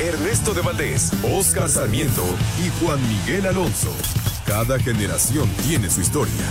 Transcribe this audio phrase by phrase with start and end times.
[0.00, 2.24] Ernesto de Valdés, Oscar Sarmiento
[2.64, 3.92] y Juan Miguel Alonso.
[4.46, 6.44] Cada generación tiene su historia.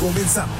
[0.00, 0.58] Comenzamos.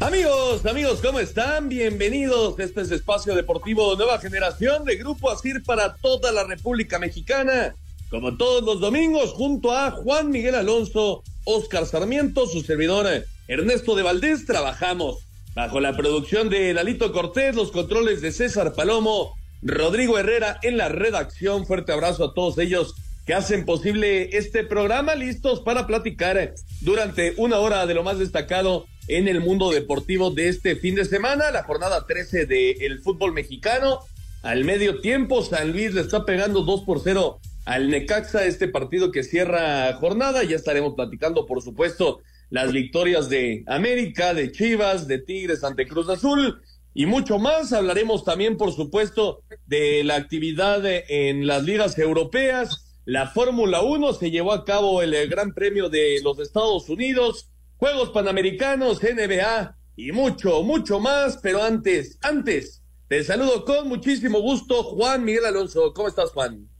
[0.00, 1.68] Amigos, amigos, ¿cómo están?
[1.68, 2.58] Bienvenidos.
[2.58, 7.74] Este es Espacio Deportivo Nueva Generación de Grupo Asir para toda la República Mexicana.
[8.12, 13.06] Como todos los domingos, junto a Juan Miguel Alonso, Oscar Sarmiento, su servidor
[13.48, 15.20] Ernesto de Valdés, trabajamos
[15.54, 20.90] bajo la producción de Lalito Cortés, los controles de César Palomo, Rodrigo Herrera en la
[20.90, 21.64] redacción.
[21.64, 27.60] Fuerte abrazo a todos ellos que hacen posible este programa, listos para platicar durante una
[27.60, 31.62] hora de lo más destacado en el mundo deportivo de este fin de semana, la
[31.62, 34.00] jornada 13 del fútbol mexicano.
[34.42, 39.10] Al medio tiempo, San Luis le está pegando 2 por 0 al Necaxa, este partido
[39.10, 40.42] que cierra jornada.
[40.44, 46.08] Ya estaremos platicando, por supuesto, las victorias de América, de Chivas, de Tigres ante Cruz
[46.08, 46.60] Azul
[46.94, 47.72] y mucho más.
[47.72, 53.00] Hablaremos también, por supuesto, de la actividad en las ligas europeas.
[53.04, 57.50] La Fórmula 1 se llevó a cabo el Gran Premio de los Estados Unidos.
[57.76, 61.38] Juegos Panamericanos, NBA y mucho, mucho más.
[61.42, 65.92] Pero antes, antes, te saludo con muchísimo gusto, Juan Miguel Alonso.
[65.92, 66.71] ¿Cómo estás, Juan?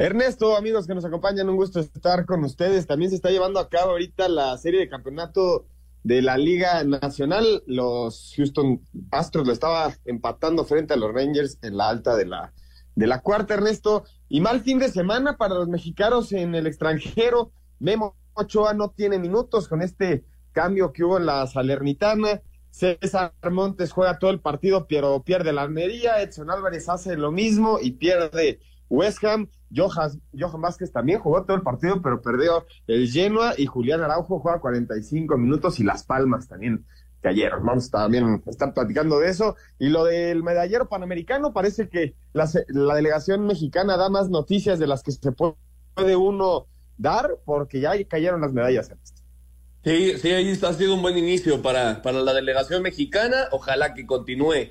[0.00, 2.86] Ernesto, amigos que nos acompañan, un gusto estar con ustedes.
[2.86, 5.66] También se está llevando a cabo ahorita la serie de campeonato
[6.04, 7.64] de la Liga Nacional.
[7.66, 12.52] Los Houston Astros lo estaba empatando frente a los Rangers en la alta de la,
[12.94, 14.04] de la cuarta, Ernesto.
[14.28, 17.50] Y mal fin de semana para los mexicanos en el extranjero.
[17.80, 22.40] Memo Ochoa no tiene minutos con este cambio que hubo en la Salernitana.
[22.70, 26.22] César Montes juega todo el partido, pero pierde la Almería.
[26.22, 29.48] Edson Álvarez hace lo mismo y pierde West Ham.
[29.74, 33.54] Johan, Johan Vázquez también jugó todo el partido, pero perdió el Genoa.
[33.56, 36.84] Y Julián Araujo juega 45 minutos y Las Palmas también
[37.20, 37.64] cayeron.
[37.64, 39.56] Vamos también a estar platicando de eso.
[39.78, 44.86] Y lo del medallero panamericano, parece que la, la delegación mexicana da más noticias de
[44.86, 48.90] las que se puede uno dar, porque ya cayeron las medallas.
[49.84, 53.48] Sí, sí, ahí ha sido un buen inicio para, para la delegación mexicana.
[53.52, 54.70] Ojalá que continúe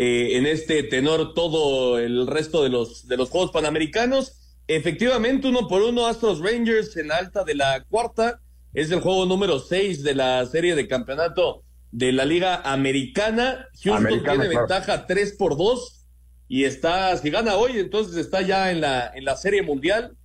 [0.00, 4.54] eh, en este tenor todo el resto de los, de los Juegos Panamericanos.
[4.68, 8.40] Efectivamente, uno por uno, Astros Rangers en alta de la cuarta.
[8.72, 13.66] Es el juego número seis de la serie de campeonato de la Liga Americana.
[13.82, 14.48] Houston tiene claro.
[14.48, 16.06] ventaja 3 por 2
[16.46, 20.16] y está, si gana hoy, entonces está ya en la, en la serie mundial.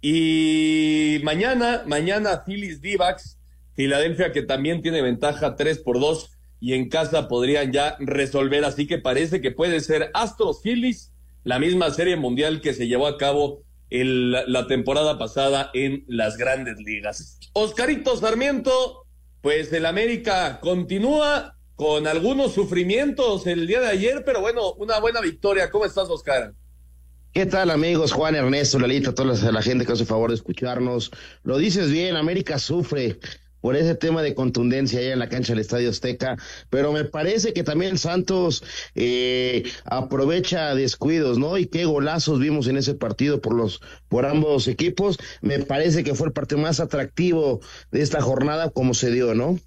[0.00, 3.38] Y mañana, mañana Phillies D-backs,
[3.74, 8.64] Filadelfia que también tiene ventaja 3 por 2 y en casa podrían ya resolver.
[8.64, 11.12] Así que parece que puede ser Astros Phillies,
[11.42, 16.36] la misma serie mundial que se llevó a cabo el, la temporada pasada en las
[16.36, 17.38] grandes ligas.
[17.54, 19.06] Oscarito Sarmiento,
[19.40, 25.20] pues el América continúa con algunos sufrimientos el día de ayer, pero bueno, una buena
[25.20, 25.70] victoria.
[25.70, 26.52] ¿Cómo estás, Oscar?
[27.32, 28.12] ¿Qué tal amigos?
[28.12, 31.12] Juan Ernesto, Lalita, toda la, gente que hace favor de escucharnos.
[31.44, 33.18] Lo dices bien, América sufre
[33.60, 36.36] por ese tema de contundencia allá en la cancha del Estadio Azteca,
[36.70, 38.62] pero me parece que también Santos
[38.94, 41.58] eh, aprovecha descuidos, ¿no?
[41.58, 45.18] Y qué golazos vimos en ese partido por los por ambos equipos.
[45.40, 47.60] Me parece que fue el partido más atractivo
[47.90, 49.58] de esta jornada como se dio, ¿no?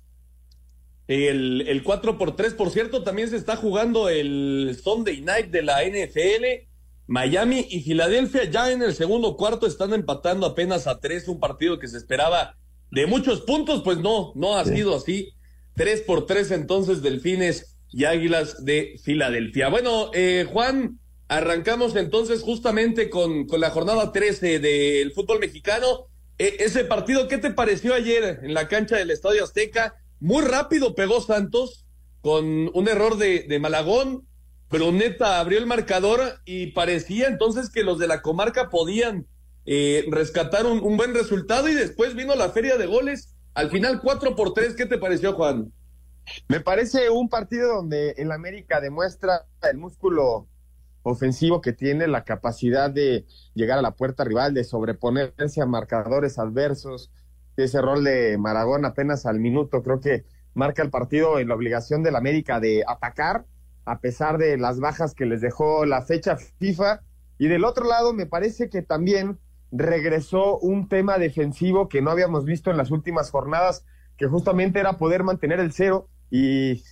[1.08, 5.62] El, el 4 por 3 por cierto, también se está jugando el Sunday Night de
[5.62, 6.70] la NFL.
[7.06, 11.78] Miami y Filadelfia ya en el segundo cuarto están empatando apenas a tres, un partido
[11.78, 12.56] que se esperaba
[12.94, 15.34] de muchos puntos, pues no, no ha sido así.
[15.76, 19.70] Tres por tres entonces Delfines y Águilas de Filadelfia.
[19.70, 26.06] Bueno, eh, Juan, arrancamos entonces justamente con, con la jornada 13 del fútbol mexicano.
[26.38, 29.96] Eh, ese partido, ¿qué te pareció ayer en la cancha del Estadio Azteca?
[30.20, 31.88] Muy rápido pegó Santos
[32.22, 34.28] con un error de, de Malagón.
[34.70, 39.26] Bruneta abrió el marcador y parecía entonces que los de la comarca podían
[39.66, 43.36] eh, rescatar un, un, buen resultado y después vino la feria de goles.
[43.54, 45.72] Al final 4 por 3, ¿qué te pareció, Juan?
[46.48, 50.48] Me parece un partido donde el América demuestra el músculo
[51.04, 56.40] ofensivo que tiene, la capacidad de llegar a la puerta rival, de sobreponerse a marcadores
[56.40, 57.12] adversos.
[57.58, 62.04] Ese rol de Maragón apenas al minuto creo que marca el partido en la obligación
[62.04, 63.46] del América de atacar,
[63.86, 67.02] a pesar de las bajas que les dejó la fecha FIFA.
[67.38, 69.40] Y del otro lado, me parece que también
[69.76, 73.86] regresó un tema defensivo que no habíamos visto en las últimas jornadas,
[74.18, 76.84] que justamente era poder mantener el cero y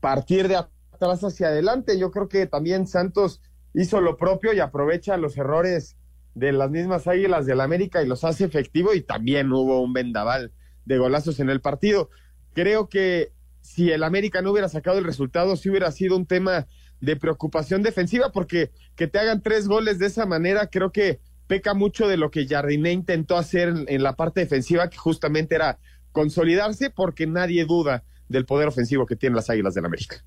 [0.00, 1.98] partir de atrás hacia adelante.
[1.98, 3.40] Yo creo que también Santos
[3.72, 5.96] hizo lo propio y aprovecha los errores
[6.34, 10.52] de las mismas Águilas del América y los hace efectivo y también hubo un vendaval
[10.84, 12.10] de golazos en el partido.
[12.52, 13.32] Creo que
[13.62, 16.66] si el América no hubiera sacado el resultado, sí hubiera sido un tema
[17.00, 21.74] de preocupación defensiva, porque que te hagan tres goles de esa manera, creo que peca
[21.74, 25.78] mucho de lo que Jardiné intentó hacer en, en la parte defensiva, que justamente era
[26.12, 30.24] consolidarse, porque nadie duda del poder ofensivo que tienen las Águilas del América.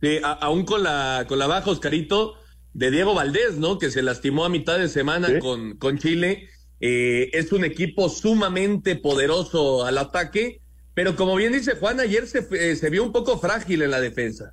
[0.00, 2.34] Sí, a- aún con la, con la baja, Oscarito,
[2.74, 3.78] de Diego Valdés, ¿no?
[3.78, 5.38] Que se lastimó a mitad de semana Sí.
[5.38, 6.48] con, con Chile.
[6.80, 10.60] Eh, es un equipo sumamente poderoso al ataque,
[10.92, 14.00] pero como bien dice Juan, ayer se, eh, se vio un poco frágil en la
[14.00, 14.52] defensa.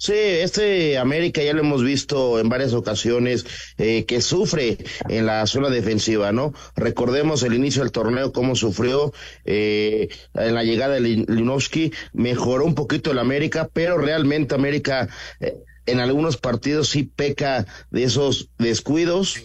[0.00, 3.44] Sí, este América ya lo hemos visto en varias ocasiones
[3.78, 4.78] eh, que sufre
[5.08, 6.54] en la zona defensiva, ¿no?
[6.76, 9.12] Recordemos el inicio del torneo, cómo sufrió
[9.44, 15.08] eh, en la llegada de Lin- Linovsky, mejoró un poquito el América, pero realmente América
[15.40, 15.56] eh,
[15.86, 19.36] en algunos partidos sí peca de esos descuidos,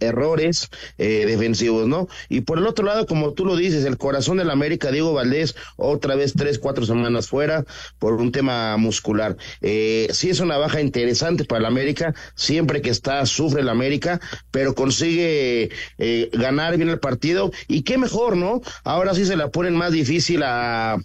[0.00, 0.68] errores
[0.98, 2.08] eh, defensivos, ¿no?
[2.28, 5.54] Y por el otro lado, como tú lo dices, el corazón del América, Diego Valdés,
[5.76, 7.64] otra vez tres, cuatro semanas fuera
[7.98, 9.36] por un tema muscular.
[9.60, 14.20] Eh, sí es una baja interesante para el América, siempre que está, sufre el América,
[14.50, 17.50] pero consigue eh, ganar bien el partido.
[17.68, 18.60] Y qué mejor, ¿no?
[18.84, 20.98] Ahora sí se la ponen más difícil a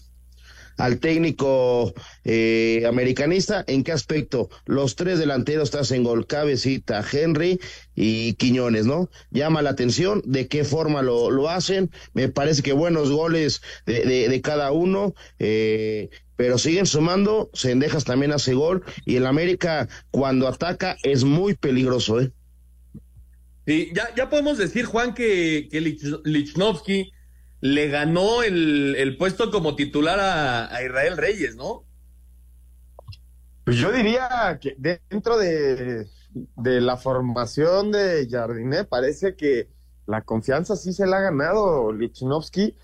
[0.78, 1.94] al técnico
[2.24, 3.64] eh, americanista.
[3.68, 4.50] ¿En qué aspecto?
[4.66, 7.60] Los tres delanteros estás en gol, Cabecita, Henry
[7.96, 9.10] y Quiñones, ¿no?
[9.32, 11.90] Llama la atención de qué forma lo, lo hacen.
[12.14, 15.14] Me parece que buenos goles de, de, de cada uno.
[15.40, 21.56] Eh, pero siguen sumando, Sendejas también hace gol y el América cuando ataca es muy
[21.56, 22.32] peligroso, ¿eh?
[23.66, 27.12] Sí, ya, ya podemos decir, Juan, que, que Lich- Lichnowsky
[27.62, 31.86] le ganó el, el puesto como titular a, Israel Reyes, ¿no?
[33.64, 36.08] Pues yo diría que dentro de,
[36.56, 39.70] de la formación de Jardiné parece que
[40.06, 42.76] la confianza sí se la ha ganado Lichnowsky,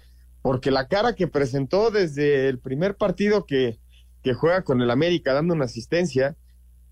[0.41, 3.79] porque la cara que presentó desde el primer partido que,
[4.21, 6.35] que juega con el América dando una asistencia,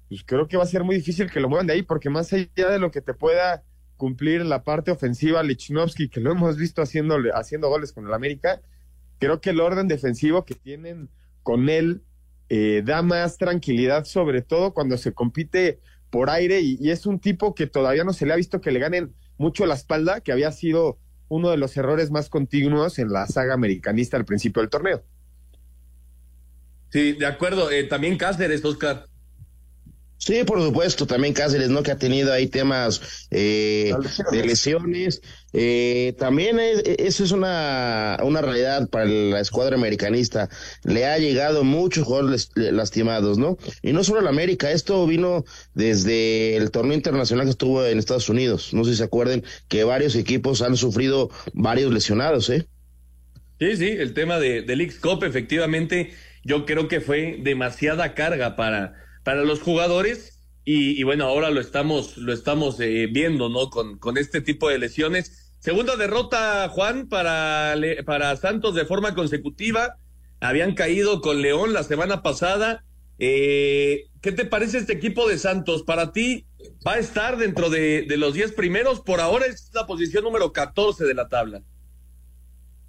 [0.07, 2.31] pues creo que va a ser muy difícil que lo muevan de ahí, porque más
[2.31, 3.63] allá de lo que te pueda
[4.01, 8.59] cumplir la parte ofensiva Lichnowsky, que lo hemos visto haciendo, haciendo goles con el América,
[9.19, 11.07] creo que el orden defensivo que tienen
[11.43, 12.01] con él
[12.49, 17.19] eh, da más tranquilidad, sobre todo cuando se compite por aire y, y, es un
[17.19, 20.31] tipo que todavía no se le ha visto que le ganen mucho la espalda, que
[20.31, 20.97] había sido
[21.29, 25.03] uno de los errores más continuos en la saga americanista al principio del torneo.
[26.89, 27.69] Sí, de acuerdo.
[27.69, 29.10] Eh, también Cáceres, Oscar.
[30.23, 31.81] Sí, por supuesto, también Cáceres, ¿no?
[31.81, 33.91] Que ha tenido ahí temas eh,
[34.31, 35.19] de lesiones.
[35.51, 40.47] Eh, también es, eso es una, una realidad para la escuadra americanista.
[40.83, 43.57] Le ha llegado muchos jugadores lastimados, ¿no?
[43.81, 45.43] Y no solo el América, esto vino
[45.73, 48.75] desde el torneo internacional que estuvo en Estados Unidos.
[48.75, 52.67] No sé si se acuerden que varios equipos han sufrido varios lesionados, ¿eh?
[53.59, 59.01] Sí, sí, el tema de, del X-Cop, efectivamente, yo creo que fue demasiada carga para
[59.23, 63.69] para los jugadores y, bueno, ahora lo estamos, lo estamos eh, viendo, ¿no?
[63.69, 65.55] Con, con este tipo de lesiones.
[65.59, 67.75] Segunda derrota, Juan, para,
[68.05, 69.97] para Santos de forma consecutiva.
[70.39, 72.83] Habían caído con León la semana pasada.
[73.17, 75.83] Eh, ¿Qué te parece este equipo de Santos?
[75.83, 76.45] Para ti,
[76.85, 79.01] ¿va a estar dentro de, de los 10 primeros?
[79.01, 81.63] Por ahora es la posición número 14 de la tabla.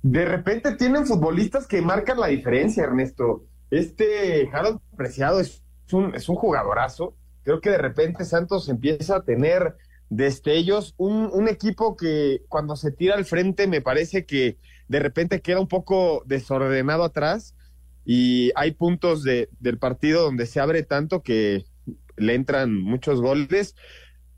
[0.02, 3.46] De repente tienen futbolistas que marcan la diferencia, Ernesto.
[3.70, 7.16] Este Harold Preciado es un, es un jugadorazo.
[7.42, 9.76] Creo que de repente Santos empieza a tener
[10.08, 10.94] destellos.
[10.96, 14.58] Un, un equipo que cuando se tira al frente me parece que
[14.88, 17.54] de repente queda un poco desordenado atrás
[18.04, 21.64] y hay puntos de, del partido donde se abre tanto que
[22.16, 23.74] le entran muchos goles.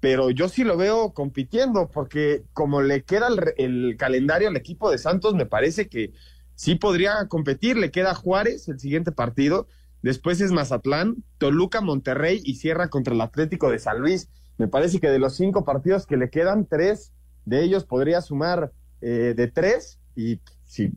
[0.01, 4.91] Pero yo sí lo veo compitiendo porque como le queda el, el calendario al equipo
[4.91, 6.13] de Santos, me parece que
[6.55, 7.77] sí podría competir.
[7.79, 9.67] Le queda Juárez el siguiente partido
[10.05, 14.29] Después es Mazatlán, Toluca, Monterrey y cierra contra el Atlético de San Luis.
[14.59, 17.15] Me parece que de los cinco partidos que le quedan, tres
[17.47, 18.71] de ellos podría sumar
[19.01, 20.93] eh, de tres y si,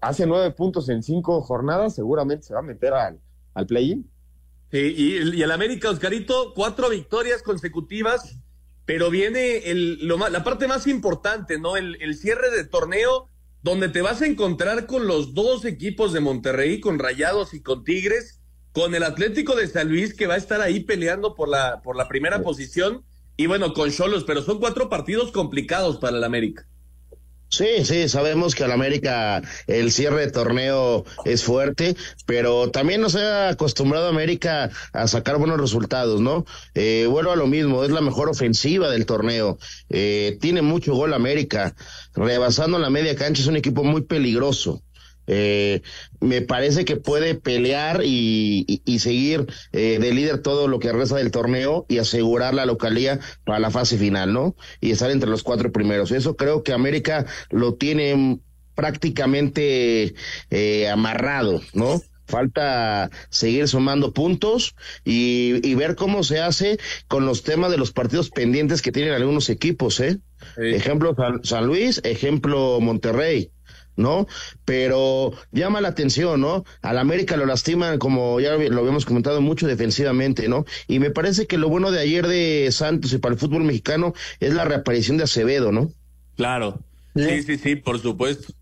[0.00, 3.20] hace nueve puntos en cinco jornadas, seguramente se va a meter al,
[3.52, 4.10] al play-in.
[4.70, 8.38] Sí, y, el América, Oscarito, cuatro victorias consecutivas,
[8.86, 11.76] pero viene el, lo, la parte más importante, ¿no?
[11.76, 13.28] El, el cierre de torneo,
[13.62, 17.84] donde te vas a encontrar con los dos equipos de Monterrey, con Rayados y con
[17.84, 18.40] Tigres,
[18.76, 21.96] con el Atlético de San Luis, que va a estar ahí peleando por la, por
[21.96, 23.04] la primera posición,
[23.34, 26.66] y bueno, con Cholos, pero son cuatro partidos complicados para el América.
[27.48, 33.16] Sí, sí, sabemos que al América el cierre de torneo es fuerte, pero también nos
[33.16, 36.44] ha acostumbrado América a sacar buenos resultados, ¿no?
[36.74, 39.56] Eh, vuelvo a lo mismo, es la mejor ofensiva del torneo,
[39.88, 41.74] eh, tiene mucho gol América,
[42.14, 44.82] rebasando la media cancha es un equipo muy peligroso.
[45.26, 45.82] Eh,
[46.20, 50.92] me parece que puede pelear y, y, y seguir eh, de líder todo lo que
[50.92, 54.56] resta del torneo y asegurar la localía para la fase final, ¿no?
[54.80, 56.12] Y estar entre los cuatro primeros.
[56.12, 58.40] Eso creo que América lo tiene
[58.74, 60.14] prácticamente
[60.50, 62.00] eh, amarrado, ¿no?
[62.28, 67.92] Falta seguir sumando puntos y, y, ver cómo se hace con los temas de los
[67.92, 70.18] partidos pendientes que tienen algunos equipos, ¿eh?
[70.56, 70.62] Sí.
[70.74, 73.52] Ejemplo San, San Luis, ejemplo Monterrey.
[73.96, 74.26] ¿No?
[74.64, 76.64] Pero llama la atención, ¿no?
[76.82, 80.64] Al América lo lastiman, como ya lo habíamos comentado, mucho defensivamente, ¿no?
[80.86, 84.14] Y me parece que lo bueno de ayer de Santos y para el fútbol mexicano
[84.40, 85.90] es la reaparición de Acevedo, ¿no?
[86.36, 86.80] Claro.
[87.14, 88.52] Sí, sí, sí, por supuesto.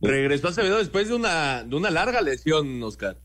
[0.00, 3.18] Regresó Acevedo después de una, de una larga lesión, Oscar.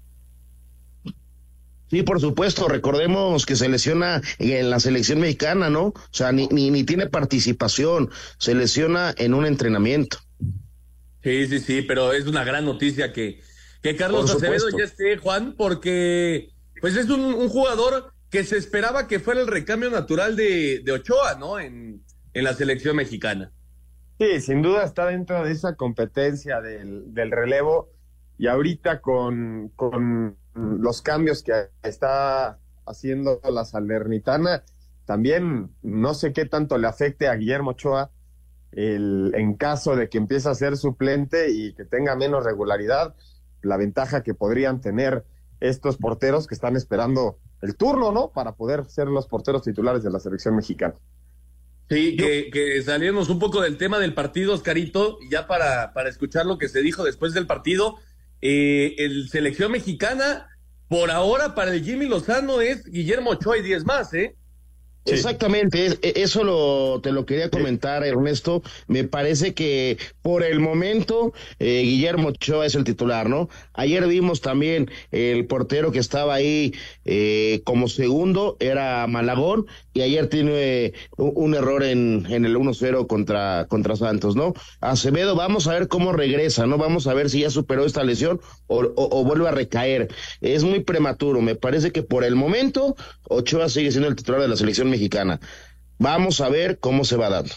[1.89, 5.87] Sí, por supuesto, recordemos que se lesiona en la selección mexicana, ¿no?
[5.87, 10.19] O sea, ni, ni, ni tiene participación, se lesiona en un entrenamiento.
[11.23, 13.41] Sí, sí, sí, pero es una gran noticia que,
[13.81, 16.49] que Carlos Acevedo ya esté, Juan, porque
[16.79, 20.91] pues es un, un, jugador que se esperaba que fuera el recambio natural de, de
[20.91, 21.59] Ochoa, ¿no?
[21.59, 23.51] En, en, la selección mexicana.
[24.19, 27.91] Sí, sin duda está dentro de esa competencia del, del relevo
[28.37, 34.63] y ahorita con, con los cambios que está haciendo la Salernitana,
[35.05, 38.11] también no sé qué tanto le afecte a Guillermo Ochoa
[38.71, 43.15] el, en caso de que empiece a ser suplente y que tenga menos regularidad,
[43.61, 45.23] la ventaja que podrían tener
[45.59, 48.31] estos porteros que están esperando el turno, ¿no?
[48.31, 50.95] Para poder ser los porteros titulares de la selección mexicana.
[51.89, 56.45] Sí, que, que salimos un poco del tema del partido, Oscarito, ya para, para escuchar
[56.45, 57.97] lo que se dijo después del partido.
[58.41, 60.47] Eh, el selección mexicana,
[60.87, 64.37] por ahora, para el Jimmy Lozano es Guillermo Ochoa y 10 más, ¿eh?
[65.05, 65.13] Sí.
[65.13, 68.61] Exactamente, eso lo, te lo quería comentar, Ernesto.
[68.87, 73.49] Me parece que por el momento eh, Guillermo Ochoa es el titular, ¿no?
[73.73, 80.27] Ayer vimos también el portero que estaba ahí eh, como segundo, era Malagón, y ayer
[80.27, 84.53] tiene un, un error en, en el 1-0 contra, contra Santos, ¿no?
[84.81, 86.77] Acevedo, vamos a ver cómo regresa, ¿no?
[86.77, 90.09] Vamos a ver si ya superó esta lesión o, o, o vuelve a recaer.
[90.41, 92.95] Es muy prematuro, me parece que por el momento
[93.31, 95.39] Ochoa sigue siendo el titular de la selección mexicana.
[95.97, 97.53] Vamos a ver cómo se va dando.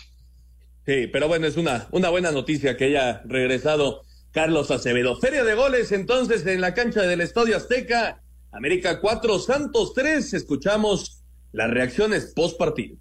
[0.87, 5.19] Sí, pero bueno, es una, una buena noticia que haya regresado Carlos Acevedo.
[5.19, 8.23] Feria de goles entonces en la cancha del Estadio Azteca.
[8.53, 10.35] América 4, Santos 3.
[10.35, 12.97] Escuchamos las reacciones post partido.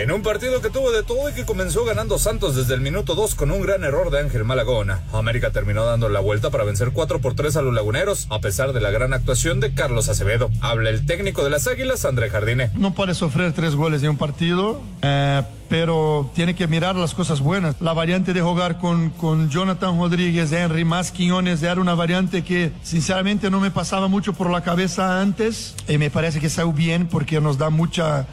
[0.00, 3.14] En un partido que tuvo de todo y que comenzó ganando Santos desde el minuto
[3.14, 5.02] 2 con un gran error de Ángel Malagona.
[5.12, 8.72] América terminó dando la vuelta para vencer 4 por 3 a los laguneros, a pesar
[8.72, 10.48] de la gran actuación de Carlos Acevedo.
[10.62, 12.70] Habla el técnico de las Águilas, André Jardine.
[12.76, 17.40] No puede sufrir tres goles en un partido, eh, pero tiene que mirar las cosas
[17.40, 17.76] buenas.
[17.82, 22.72] La variante de jugar con, con Jonathan Rodríguez, Henry, más Quiñones, era una variante que
[22.82, 27.06] sinceramente no me pasaba mucho por la cabeza antes y me parece que salió bien
[27.06, 28.26] porque nos da mucha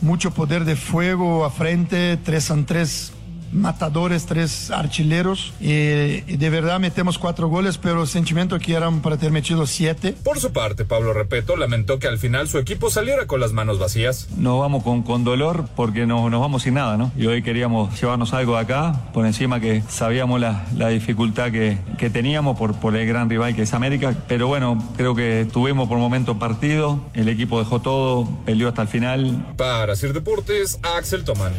[0.00, 3.12] mucho poder de fuego a frente, tres son tres
[3.54, 9.00] matadores, tres archileros y, y, de verdad metemos cuatro goles, pero el sentimiento que eran
[9.00, 10.14] para tener metido siete.
[10.24, 13.78] Por su parte, Pablo Repeto lamentó que al final su equipo saliera con las manos
[13.78, 14.28] vacías.
[14.36, 17.12] Nos vamos con, con dolor porque no, nos vamos sin nada, ¿no?
[17.16, 21.78] Y hoy queríamos llevarnos algo de acá, por encima que sabíamos la, la dificultad que,
[21.98, 25.88] que teníamos por, por el gran rival que es América, pero bueno, creo que tuvimos
[25.88, 29.54] por momento partido, el equipo dejó todo, peleó hasta el final.
[29.56, 31.52] Para Sir Deportes, Axel Toman.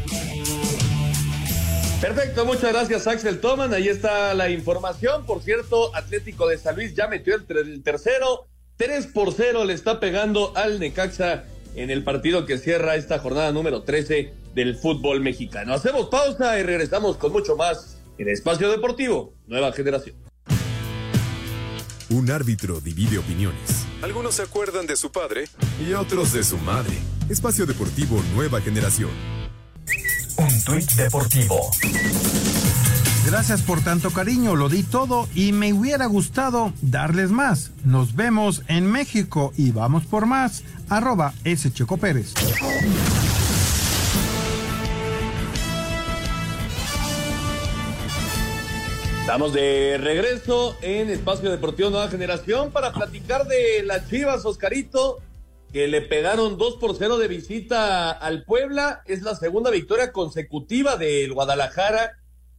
[2.02, 3.74] Perfecto, muchas gracias Axel Toman.
[3.74, 5.26] Ahí está la información.
[5.26, 8.48] Por cierto, Atlético de San Luis ya metió el, el tercero.
[8.78, 13.52] 3 por 0 le está pegando al Necaxa en el partido que cierra esta jornada
[13.52, 15.74] número 13 del fútbol mexicano.
[15.74, 20.16] Hacemos pausa y regresamos con mucho más en Espacio Deportivo, Nueva Generación.
[22.10, 23.86] Un árbitro divide opiniones.
[24.02, 25.46] Algunos se acuerdan de su padre
[25.86, 26.94] y otros de su madre.
[27.30, 29.10] Espacio Deportivo Nueva Generación.
[30.38, 31.72] Un tuit deportivo.
[33.26, 37.72] Gracias por tanto cariño, lo di todo y me hubiera gustado darles más.
[37.84, 40.64] Nos vemos en México y vamos por más.
[40.90, 41.72] Arroba S.
[41.72, 42.34] Checo Pérez.
[49.22, 55.18] Estamos de regreso en Espacio Deportivo Nueva Generación para platicar de las Chivas, Oscarito,
[55.76, 59.02] que le pegaron 2 por 0 de visita al Puebla.
[59.08, 62.14] Es la segunda victoria consecutiva del Guadalajara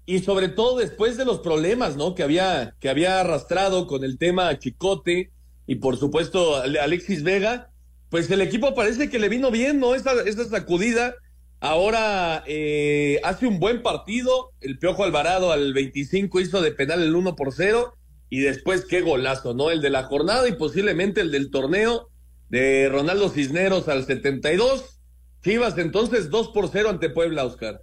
[0.05, 2.15] y sobre todo después de los problemas, ¿no?
[2.15, 5.31] Que había, que había arrastrado con el tema Chicote
[5.67, 7.71] y por supuesto Alexis Vega.
[8.11, 9.95] Pues el equipo parece que le vino bien, ¿no?
[9.95, 11.15] Esa, esa sacudida
[11.59, 14.53] Ahora eh, hace un buen partido.
[14.61, 17.95] El Piojo Alvarado al 25 hizo de penal el 1 por 0.
[18.29, 19.71] Y después qué golazo, ¿no?
[19.71, 22.11] El de la jornada y posiblemente el del torneo
[22.49, 25.01] de Ronaldo Cisneros al 72.
[25.43, 27.81] Chivas entonces 2 por 0 ante Puebla, Oscar.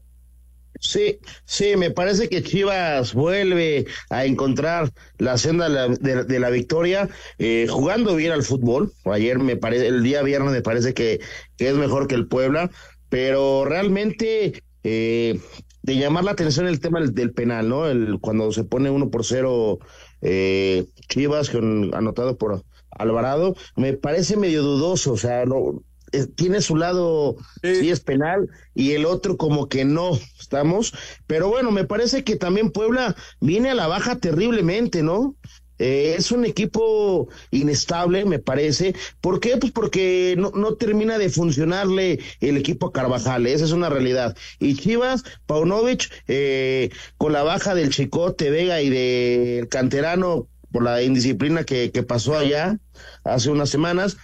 [0.79, 7.67] Sí, sí, me parece que Chivas vuelve a encontrar la senda de la, victoria, eh,
[7.69, 8.91] jugando bien al fútbol.
[9.05, 11.21] Ayer me parece, el día viernes me parece que,
[11.57, 12.69] que es mejor que el Puebla
[13.13, 15.39] pero realmente eh,
[15.83, 17.85] de llamar la atención el tema del, penal, ¿no?
[17.85, 19.77] El, cuando se pone uno por cero
[20.23, 22.63] eh, Chivas, con, anotado por
[22.97, 27.89] Alvarado, me parece medio dudoso, o sea, no, eh, tiene su lado, sí.
[27.89, 30.93] es penal, y el otro como que no, estamos,
[31.27, 35.35] pero bueno, me parece que también Puebla viene a la baja terriblemente, ¿no?
[35.79, 38.93] Eh, es un equipo inestable, me parece.
[39.21, 39.57] ¿Por qué?
[39.57, 44.37] Pues porque no, no termina de funcionarle el equipo a Carvajal, esa es una realidad.
[44.59, 51.01] Y Chivas, Paunovic, eh, con la baja del Chicote, Vega y del canterano por la
[51.03, 52.77] indisciplina que, que pasó allá
[53.23, 54.17] hace unas semanas,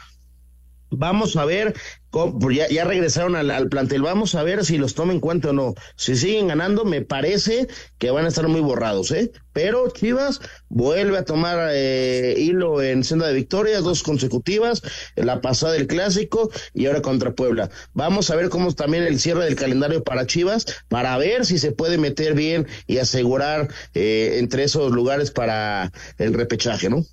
[0.92, 1.76] Vamos a ver,
[2.52, 5.76] ya, ya regresaron al, plantel, vamos a ver si los toman en cuenta o no.
[5.96, 7.68] Si siguen ganando, me parece
[8.00, 9.32] que van a estar muy borrados, ¿eh?
[9.54, 14.82] Pero Chivas vuelve a tomar eh, hilo en senda de victorias, dos consecutivas,
[15.16, 17.70] la pasada del clásico y ahora contra Puebla.
[17.94, 21.72] Vamos a ver cómo también el cierre del calendario para Chivas, para ver si se
[21.72, 27.06] puede meter bien y asegurar eh, entre esos lugares para el repechaje, ¿no?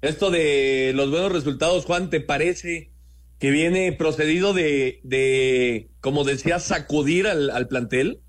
[0.00, 2.92] Esto de los buenos resultados, Juan, ¿te parece?
[3.38, 8.20] Que viene procedido de, de como decía, sacudir al, al, plantel?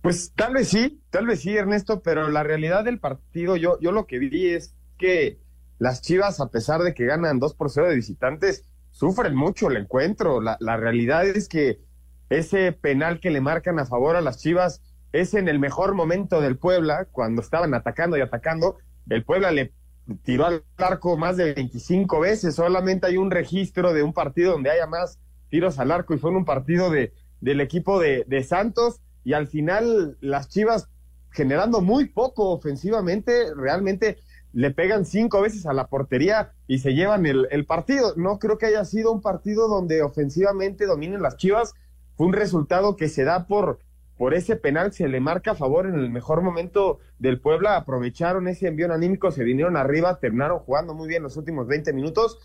[0.00, 3.92] Pues tal vez sí, tal vez sí, Ernesto, pero la realidad del partido, yo, yo
[3.92, 5.38] lo que vi es que
[5.78, 9.76] las Chivas, a pesar de que ganan 2 por 0 de visitantes, sufren mucho el
[9.76, 10.40] encuentro.
[10.40, 11.80] La, la realidad es que
[12.30, 16.40] ese penal que le marcan a favor a las Chivas es en el mejor momento
[16.40, 18.78] del Puebla, cuando estaban atacando y atacando.
[19.08, 19.72] El Puebla le
[20.22, 24.70] tiró al arco más de 25 veces, solamente hay un registro de un partido donde
[24.70, 25.18] haya más
[25.48, 29.32] tiros al arco y fue en un partido de, del equipo de, de Santos y
[29.32, 30.88] al final las Chivas
[31.30, 34.18] generando muy poco ofensivamente, realmente
[34.52, 38.14] le pegan cinco veces a la portería y se llevan el, el, partido.
[38.16, 41.74] No creo que haya sido un partido donde ofensivamente dominen las Chivas.
[42.16, 43.78] Fue un resultado que se da por,
[44.18, 48.48] por ese penal se le marca a favor en el mejor momento del Puebla, aprovecharon
[48.48, 52.38] ese envío anímico, se vinieron arriba, terminaron jugando muy bien los últimos 20 minutos,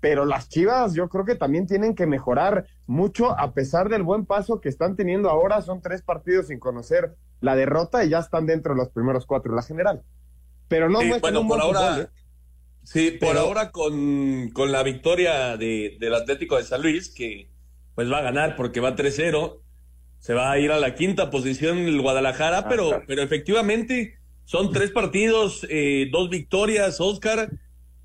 [0.00, 4.26] pero las Chivas yo creo que también tienen que mejorar mucho a pesar del buen
[4.26, 8.44] paso que están teniendo ahora, son tres partidos sin conocer la derrota y ya están
[8.44, 10.02] dentro de los primeros cuatro en la general.
[10.68, 12.08] Pero no sí, bueno, por ahora fútbol, ¿eh?
[12.82, 17.50] Sí, por ahora con, con la victoria de, del Atlético de San Luis, que
[17.94, 19.63] pues va a ganar porque va 3-0
[20.24, 23.04] se va a ir a la quinta posición el Guadalajara, ah, pero, claro.
[23.06, 27.50] pero efectivamente son tres partidos, eh, dos victorias, Oscar.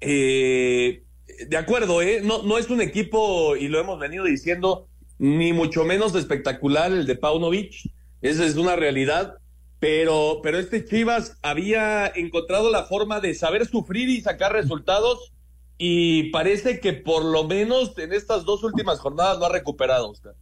[0.01, 1.03] Eh,
[1.47, 2.19] de acuerdo, ¿eh?
[2.21, 7.07] No, no es un equipo, y lo hemos venido diciendo, ni mucho menos espectacular el
[7.07, 7.89] de Paunovic.
[8.21, 9.35] Esa es una realidad.
[9.79, 15.31] Pero, pero este Chivas había encontrado la forma de saber sufrir y sacar resultados.
[15.77, 20.33] Y parece que por lo menos en estas dos últimas jornadas lo ha recuperado, Oscar.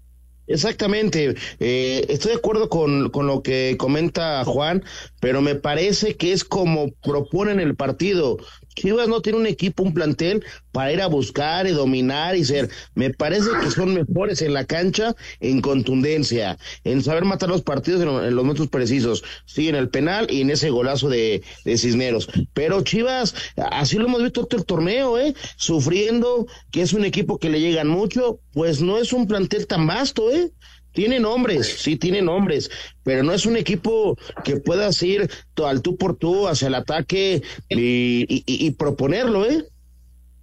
[0.48, 4.82] Exactamente, eh, estoy de acuerdo con, con, lo que comenta Juan,
[5.20, 8.38] pero me parece que es como proponen el partido.
[8.78, 12.70] Chivas no tiene un equipo, un plantel para ir a buscar y dominar y ser.
[12.94, 18.02] Me parece que son mejores en la cancha en contundencia, en saber matar los partidos
[18.02, 19.24] en, los momentos precisos.
[19.46, 22.30] Sí, en el penal y en ese golazo de, de, Cisneros.
[22.54, 23.34] Pero Chivas,
[23.72, 25.34] así lo hemos visto todo el torneo, ¿eh?
[25.56, 29.88] Sufriendo, que es un equipo que le llegan mucho, pues no es un plantel tan
[29.88, 30.52] vasto, ¿eh?
[30.98, 32.72] Tiene nombres, sí tiene nombres,
[33.04, 35.30] pero no es un equipo que puedas ir
[35.64, 39.64] al tú por tú hacia el ataque y, proponerlo, ¿eh?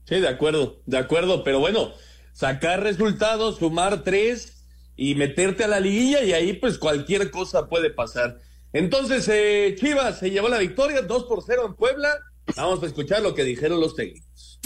[0.05, 1.91] Sí, de acuerdo, de acuerdo, pero bueno,
[2.33, 4.65] sacar resultados, sumar tres
[4.95, 8.39] y meterte a la liguilla y ahí pues cualquier cosa puede pasar.
[8.73, 12.17] Entonces, eh, Chivas se llevó la victoria, 2 por 0 en Puebla.
[12.55, 14.61] Vamos a escuchar lo que dijeron los técnicos.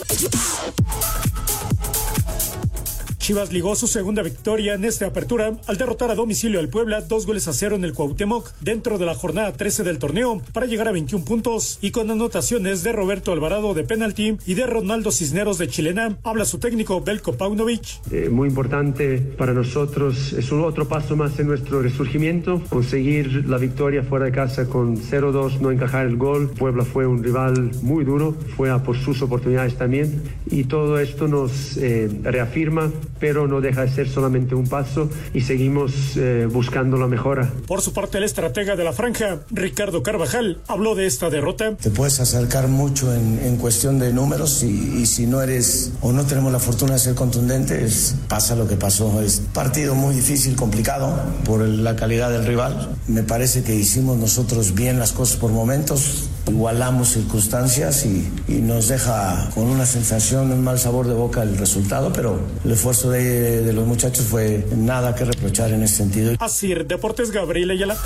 [3.29, 7.27] Chivas ligó su segunda victoria en esta apertura al derrotar a domicilio al Puebla dos
[7.27, 10.88] goles a cero en el Cuauhtémoc dentro de la jornada 13 del torneo para llegar
[10.88, 15.59] a 21 puntos y con anotaciones de Roberto Alvarado de penalti y de Ronaldo Cisneros
[15.59, 16.17] de Chilena.
[16.25, 18.01] Habla su técnico Belko Paunovic.
[18.11, 23.59] Eh, muy importante para nosotros, es un otro paso más en nuestro resurgimiento, conseguir la
[23.59, 26.49] victoria fuera de casa con 0-2, no encajar el gol.
[26.49, 31.29] Puebla fue un rival muy duro, fue a por sus oportunidades también y todo esto
[31.29, 36.96] nos eh, reafirma pero no deja de ser solamente un paso y seguimos eh, buscando
[36.96, 37.52] la mejora.
[37.66, 41.76] Por su parte, el estratega de la franja, Ricardo Carvajal, habló de esta derrota.
[41.76, 46.12] Te puedes acercar mucho en, en cuestión de números y, y, si no eres o
[46.12, 49.20] no tenemos la fortuna de ser contundentes, pasa lo que pasó.
[49.22, 52.96] Es partido muy difícil, complicado por la calidad del rival.
[53.07, 58.89] Me parece que hicimos nosotros bien las cosas por momentos, igualamos circunstancias y, y nos
[58.89, 63.63] deja con una sensación, un mal sabor de boca el resultado, pero el esfuerzo de,
[63.63, 66.35] de, los muchachos fue nada que reprochar en ese sentido.
[66.41, 67.97] Así, Deportes Gabriel Ayala.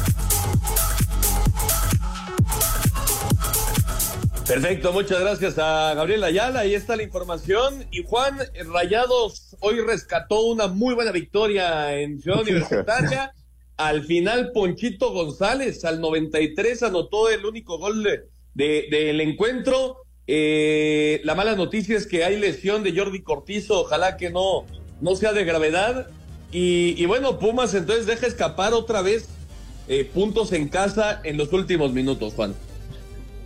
[4.47, 6.61] Perfecto, muchas gracias a Gabriel Ayala.
[6.61, 7.87] Ahí está la información.
[7.91, 8.39] Y Juan
[8.73, 13.33] Rayados hoy rescató una muy buena victoria en Ciudad Universitaria.
[13.89, 19.99] Al final, Ponchito González, al 93, anotó el único gol del de, encuentro.
[20.27, 23.81] Eh, la mala noticia es que hay lesión de Jordi Cortizo.
[23.81, 24.67] Ojalá que no,
[25.01, 26.09] no sea de gravedad.
[26.53, 29.29] Y, y, bueno, Pumas entonces deja escapar otra vez
[29.89, 32.55] eh, puntos en casa en los últimos minutos, Juan.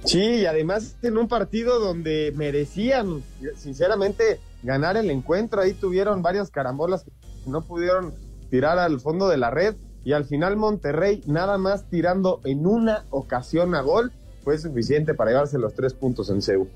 [0.05, 3.23] Sí, y además en un partido donde merecían,
[3.57, 5.63] sinceramente, ganar el encuentro.
[5.63, 7.11] Ahí tuvieron varias carambolas que
[7.47, 8.15] no pudieron
[8.51, 9.77] tirar al fondo de la red.
[10.07, 14.13] Y al final Monterrey, nada más tirando en una ocasión a gol,
[14.45, 16.69] fue suficiente para llevarse los tres puntos en CEU.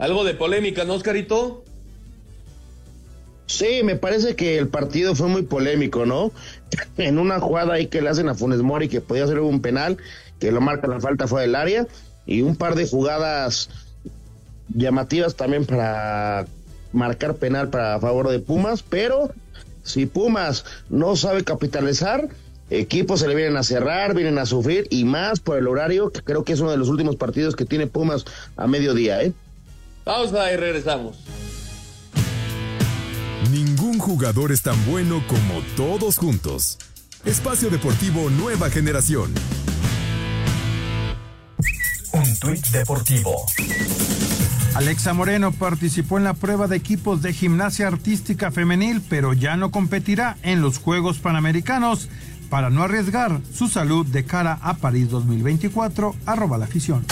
[0.00, 1.62] Algo de polémica, ¿no, Oscarito?
[3.46, 6.32] Sí, me parece que el partido fue muy polémico, ¿no?
[6.96, 9.98] En una jugada ahí que le hacen a Funes Mori que podía ser un penal,
[10.40, 11.86] que lo marca la falta fuera del área,
[12.26, 13.70] y un par de jugadas
[14.74, 16.46] llamativas también para
[16.92, 19.30] marcar penal para favor de Pumas, pero
[19.82, 22.28] si Pumas no sabe capitalizar,
[22.70, 26.22] equipos se le vienen a cerrar, vienen a sufrir, y más por el horario, que
[26.22, 28.24] creo que es uno de los últimos partidos que tiene Pumas
[28.56, 29.32] a mediodía, ¿eh?
[30.04, 31.18] Pausa y regresamos.
[33.50, 36.78] Ningún jugador es tan bueno como todos juntos.
[37.24, 39.34] Espacio Deportivo Nueva Generación.
[42.12, 43.46] Un tuit deportivo.
[44.74, 49.70] Alexa Moreno participó en la prueba de equipos de gimnasia artística femenil, pero ya no
[49.70, 52.08] competirá en los Juegos Panamericanos
[52.48, 56.14] para no arriesgar su salud de cara a París 2024.
[56.26, 57.04] Arroba la afición.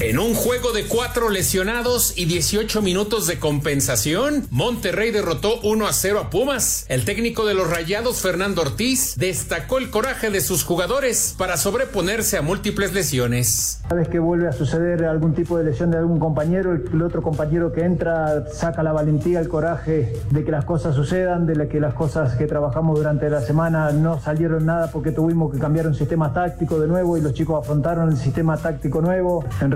[0.00, 5.92] En un juego de cuatro lesionados y 18 minutos de compensación, Monterrey derrotó 1 a
[5.92, 6.86] 0 a Pumas.
[6.88, 12.36] El técnico de los Rayados, Fernando Ortiz, destacó el coraje de sus jugadores para sobreponerse
[12.36, 13.80] a múltiples lesiones.
[13.82, 17.20] Cada vez que vuelve a suceder algún tipo de lesión de algún compañero, el otro
[17.20, 21.80] compañero que entra saca la valentía, el coraje de que las cosas sucedan, de que
[21.80, 25.96] las cosas que trabajamos durante la semana no salieron nada porque tuvimos que cambiar un
[25.96, 29.44] sistema táctico de nuevo y los chicos afrontaron el sistema táctico nuevo.
[29.60, 29.72] En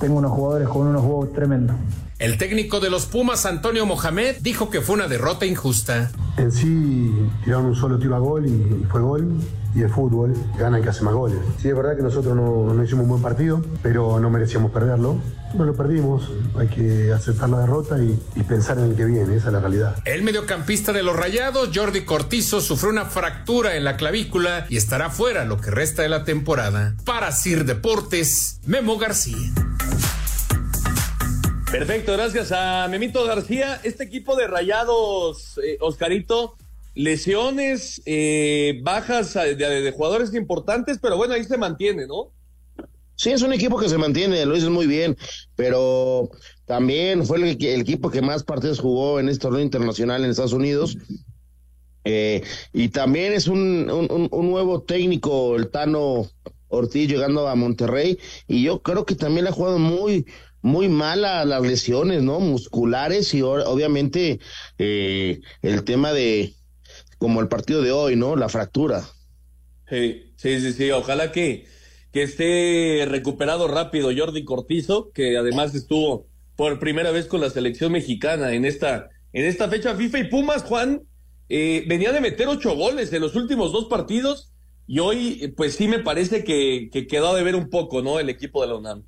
[0.00, 1.76] tengo unos jugadores con unos huevos tremendos.
[2.18, 6.10] El técnico de los Pumas, Antonio Mohamed, dijo que fue una derrota injusta.
[6.38, 7.12] En sí,
[7.44, 9.34] tiraron un solo tiro a gol y, fue gol.
[9.74, 11.36] Y el fútbol gana el que hace más goles.
[11.60, 15.18] Sí, es verdad que nosotros no, no hicimos un buen partido, pero no merecíamos perderlo.
[15.52, 19.48] Bueno, perdimos, hay que aceptar la derrota y, y, pensar en el que viene, esa
[19.48, 19.96] es la realidad.
[20.06, 25.10] El mediocampista de los Rayados, Jordi Cortizo, sufrió una fractura en la clavícula y estará
[25.10, 26.94] fuera lo que resta de la temporada.
[27.04, 29.52] Para Sir Deportes, Memo García.
[31.70, 33.80] Perfecto, gracias a Memito García.
[33.82, 36.54] Este equipo de Rayados, eh, Oscarito,
[36.94, 42.32] lesiones, eh, bajas de, jugadores importantes, pero bueno, ahí se mantiene, ¿no?
[43.16, 45.16] Sí, es un equipo que se mantiene, lo dices muy bien,
[45.56, 46.30] pero
[46.66, 47.44] también fue el,
[47.80, 50.96] equipo que más partidos jugó en este torneo internacional en Estados Unidos.
[52.04, 56.28] Eh, y también es un, un, un, nuevo técnico, el Tano
[56.68, 58.18] Ortiz, llegando a Monterrey.
[58.46, 60.26] Y yo creo que también ha jugado muy,
[60.66, 62.40] muy mal a las lesiones, ¿no?
[62.40, 64.40] Musculares y obviamente
[64.78, 66.54] eh, el tema de,
[67.18, 68.36] como el partido de hoy, ¿no?
[68.36, 69.02] La fractura.
[69.88, 70.90] Sí, sí, sí, sí.
[70.90, 71.66] Ojalá que
[72.16, 76.26] que esté recuperado rápido Jordi Cortizo, que además estuvo
[76.56, 80.20] por primera vez con la selección mexicana en esta, en esta fecha FIFA.
[80.20, 81.02] Y Pumas, Juan,
[81.50, 84.50] eh, venía de meter ocho goles en los últimos dos partidos
[84.86, 88.18] y hoy, pues sí me parece que, que quedó de ver un poco, ¿no?
[88.18, 89.04] El equipo de la UNAM.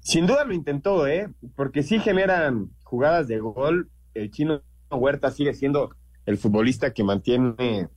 [0.00, 1.28] Sin duda lo intentó, ¿eh?
[1.56, 3.90] Porque sí generan jugadas de gol.
[4.14, 5.94] El chino Huerta sigue siendo
[6.26, 7.88] el futbolista que mantiene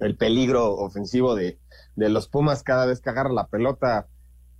[0.00, 1.58] el peligro ofensivo de,
[1.96, 4.06] de los Pumas cada vez que agarra la pelota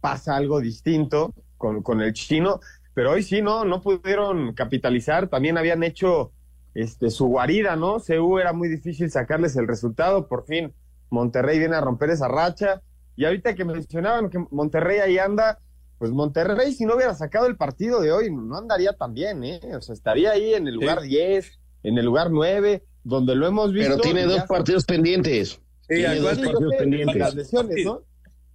[0.00, 2.60] pasa algo distinto con, con el chino,
[2.94, 6.32] pero hoy sí, no, no pudieron capitalizar, también habían hecho
[6.74, 7.98] este, su guarida, ¿no?
[8.00, 10.72] CU era muy difícil sacarles el resultado, por fin
[11.10, 12.80] Monterrey viene a romper esa racha,
[13.16, 15.58] y ahorita que mencionaban que Monterrey ahí anda,
[16.00, 19.60] pues Monterrey si no hubiera sacado el partido de hoy no andaría tan bien, ¿eh?
[19.76, 23.70] O sea, estaría ahí en el lugar 10, en el lugar 9, donde lo hemos
[23.70, 23.90] visto.
[23.90, 25.60] Pero tiene dos partidos pendientes.
[25.82, 27.16] Sí, tiene dos partidos pendientes.
[27.16, 28.00] Las lesiones, ¿no?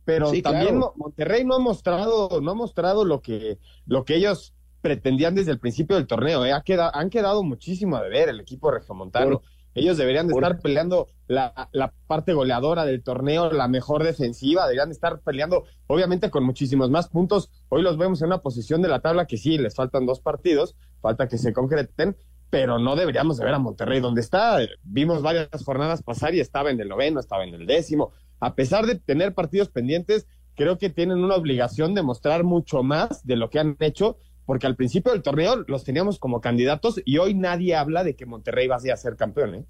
[0.05, 0.93] Pero Sí, también claro.
[0.95, 5.59] Monterrey no ha mostrado, no ha mostrado lo que, lo que ellos pretendían desde el
[5.59, 6.43] principio del torneo.
[6.47, 6.51] ¿eh?
[6.51, 9.43] Ha quedado, han quedado muchísimo a deber el equipo regiomontano.
[9.75, 14.89] Ellos deberían de estar peleando la, la parte goleadora del torneo, la mejor defensiva, deberían
[14.89, 17.51] de estar peleando, obviamente con muchísimos más puntos.
[17.69, 20.75] Hoy los vemos en una posición de la tabla que sí, les faltan dos partidos,
[21.01, 22.15] falta que se concreten,
[22.49, 24.59] pero no deberíamos de ver a Monterrey donde está.
[24.83, 28.11] Vimos varias jornadas pasar y estaba en el noveno, estaba en el décimo.
[28.39, 33.25] A pesar de tener partidos pendientes, creo que tienen una obligación de mostrar mucho más
[33.25, 37.17] de lo que han hecho, porque al principio del torneo los teníamos como candidatos y
[37.17, 39.55] hoy nadie habla de que Monterrey va a ser campeón.
[39.55, 39.65] ¿eh?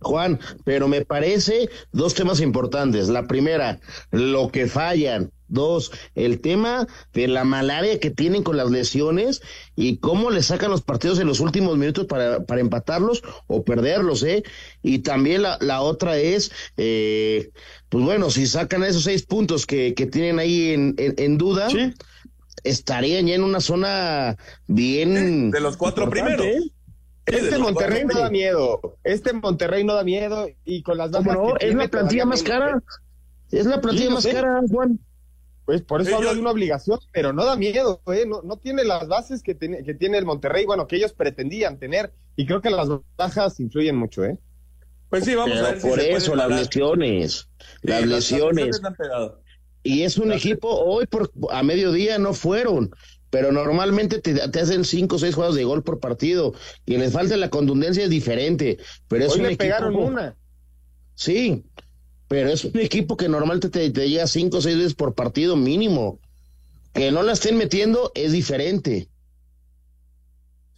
[0.00, 3.08] Juan, pero me parece dos temas importantes.
[3.08, 5.32] La primera, lo que fallan.
[5.50, 9.40] Dos, el tema de la malaria que tienen con las lesiones
[9.76, 14.22] y cómo le sacan los partidos en los últimos minutos para, para empatarlos o perderlos,
[14.24, 14.42] ¿eh?
[14.82, 17.48] Y también la, la otra es, eh,
[17.88, 21.68] pues bueno, si sacan esos seis puntos que, que tienen ahí en, en, en duda,
[22.64, 25.50] estarían ya en una zona bien...
[25.50, 26.46] De los cuatro primeros.
[26.46, 26.58] ¿eh?
[27.26, 28.96] Este Monterrey no da miedo.
[29.04, 31.56] Este Monterrey no da miedo y con las ¿Cómo bajas no?
[31.58, 32.82] Es la plantilla más cara.
[33.50, 34.32] Es la plantilla Sí, más sé.
[34.32, 34.98] cara, Juan.
[35.66, 38.24] Pues por eso Sí, hablo yo- de una obligación, pero no da miedo, ¿eh?
[38.26, 41.78] no, no tiene las bases que, tiene- que tiene el Monterrey, bueno, que ellos pretendían
[41.78, 44.38] tener, y creo que las bajas influyen mucho, ¿eh?
[45.10, 46.60] Pues sí, vamos Pero a ver por eso, las parar.
[46.62, 47.48] lesiones.
[47.82, 48.80] Las Sí, lesiones.
[48.80, 49.42] le han pegado.
[49.82, 52.90] Y es un equipo, hoy por a mediodía no fueron,
[53.30, 56.54] pero normalmente te, te hacen cinco o seis juegos de gol por partido.
[56.86, 58.78] Y les falta la contundencia es diferente.
[59.08, 59.58] Pero es Hoy un le equipo.
[59.64, 60.36] pegaron una.
[61.14, 61.64] Sí,
[62.28, 65.56] pero es un equipo que normalmente te, te llega cinco o seis veces por partido
[65.56, 66.20] mínimo.
[66.94, 69.10] Que no la estén metiendo es diferente.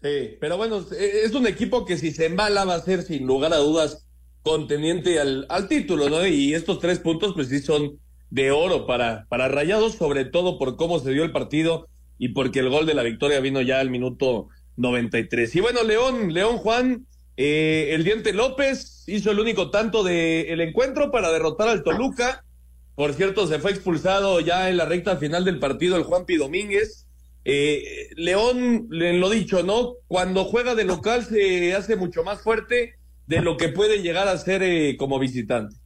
[0.03, 3.27] Sí, pero bueno, eh, es un equipo que si se embala va a ser sin
[3.27, 4.07] lugar a dudas
[4.43, 6.27] contendiente al, al título, ¿no?
[6.27, 10.77] Y estos tres puntos pues sí son de oro para, para Rayados, sobre todo por
[10.77, 11.89] cómo se dio el partido
[12.19, 15.55] y porque el gol de la victoria vino ya al minuto 93.
[15.57, 21.11] Y bueno, León, León Juan, eh, el Diente López hizo el único tanto del encuentro
[21.11, 22.45] para derrotar al Toluca.
[22.95, 27.07] Por cierto, se fue expulsado ya en la recta final del partido el Juanpi Domínguez.
[27.45, 29.95] Eh, León, le- lo dicho, ¿no?
[30.07, 32.95] Cuando juega de local se hace mucho más fuerte
[33.27, 35.77] de lo que puede llegar a ser eh, como visitante.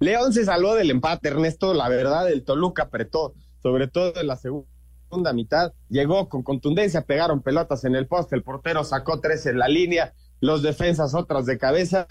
[0.00, 4.36] León se salvó del empate, Ernesto, la verdad, el Toluca apretó, sobre todo en la
[4.36, 9.58] segunda mitad, llegó con contundencia, pegaron pelotas en el poste, el portero sacó tres en
[9.58, 12.06] la línea, los defensas otras de cabeza.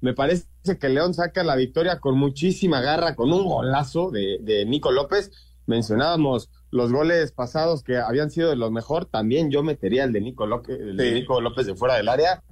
[0.00, 0.46] Me parece
[0.80, 5.30] que León saca la victoria con muchísima garra, con un golazo de, de Nico López.
[5.66, 10.20] Mencionábamos los goles pasados que habían sido de los mejor, también yo metería el de
[10.22, 11.12] Nico, López, el de.
[11.12, 12.42] Nico López de fuera del área.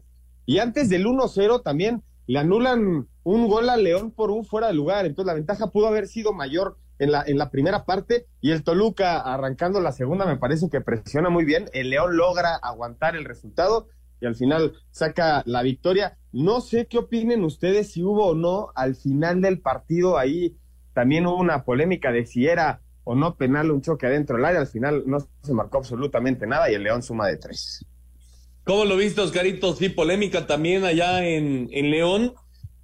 [0.45, 4.75] Y antes del 1-0 también le anulan un gol a León por un fuera de
[4.75, 5.07] lugar.
[5.07, 8.63] Entonces la ventaja pudo haber sido mayor en la, en la primera parte y el
[8.63, 11.67] Toluca arrancando la segunda me parece que presiona muy bien.
[11.73, 13.89] El León logra aguantar el resultado
[14.21, 16.19] y al final saca la victoria.
[16.33, 20.57] No sé qué opinen ustedes si hubo o no al final del partido ahí.
[20.93, 24.61] También hubo una polémica de si era o no penal un choque adentro del área.
[24.61, 27.85] Al final no se marcó absolutamente nada y el León suma de tres.
[28.65, 29.77] ¿Cómo lo viste, Oscarito?
[29.77, 32.35] Sí, polémica también allá en, León.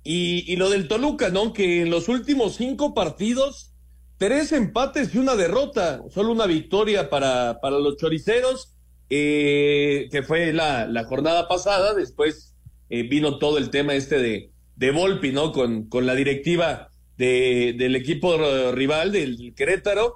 [0.05, 1.53] Y, y lo del Toluca, ¿no?
[1.53, 3.73] Que en los últimos cinco partidos,
[4.19, 6.03] tres empates y una derrota.
[6.11, 8.77] Solo una victoria para, para los choriceros,
[9.09, 11.95] eh, que fue la, la jornada pasada.
[11.95, 12.55] Después
[12.91, 15.53] eh, vino todo el tema este de, de Volpi, ¿no?
[15.53, 18.37] Con, con la directiva de, del equipo
[18.73, 20.15] rival, del Querétaro.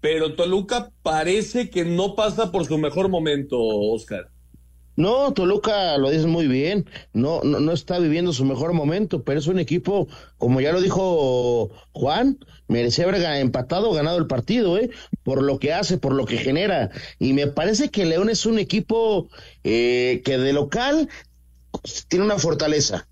[0.00, 4.33] Pero Toluca parece que no pasa por su mejor momento, Oscar.
[4.96, 9.40] No, Toluca lo dices muy bien, no, no, no está viviendo su mejor momento, pero
[9.40, 10.06] es un equipo,
[10.38, 14.90] como ya lo dijo Juan, merecía haber empatado ganado el partido, ¿eh?
[15.22, 16.90] por lo que hace, por lo que genera.
[17.18, 19.28] Y me parece que León es un equipo
[19.64, 21.08] eh, que de local
[22.08, 23.08] tiene una fortaleza,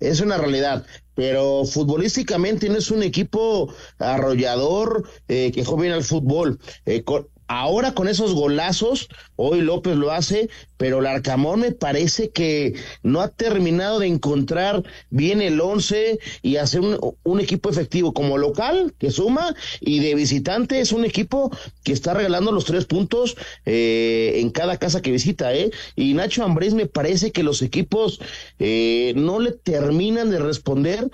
[0.00, 6.04] es una realidad, pero futbolísticamente no es un equipo arrollador eh, que juega bien al
[6.04, 6.60] fútbol.
[6.84, 7.02] Eh,
[7.48, 13.20] Ahora con esos golazos, hoy López lo hace, pero el Arcamón me parece que no
[13.20, 19.10] ha terminado de encontrar bien el once y hacer un, equipo efectivo como local que
[19.10, 21.50] suma y de visitante es un equipo
[21.84, 25.70] que está regalando los tres puntos eh, en cada casa que visita, ¿eh?
[25.94, 28.20] Y Nacho Ambrés me parece que los equipos
[28.58, 31.10] eh, no le terminan de responder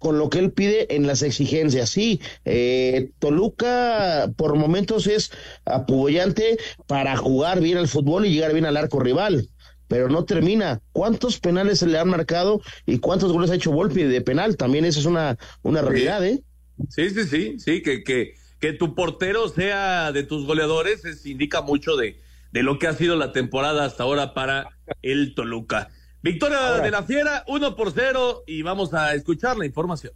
[0.00, 1.90] con lo que él pide en las exigencias.
[1.90, 5.30] Sí, eh, Toluca por momentos es
[5.66, 6.56] apoyante
[6.88, 9.48] para jugar bien al fútbol y llegar bien al arco rival,
[9.88, 10.80] pero no termina.
[10.92, 14.56] ¿Cuántos penales se le han marcado y cuántos goles ha hecho Volpi de penal?
[14.56, 16.42] También esa es una, una realidad, ¿eh?
[16.88, 21.60] Sí, sí, sí, sí, que, que, que tu portero sea de tus goleadores es, indica
[21.60, 22.18] mucho de,
[22.52, 25.90] de lo que ha sido la temporada hasta ahora para el Toluca.
[26.22, 30.12] Victoria de la Fiera, 1 por 0 y vamos a escuchar la información.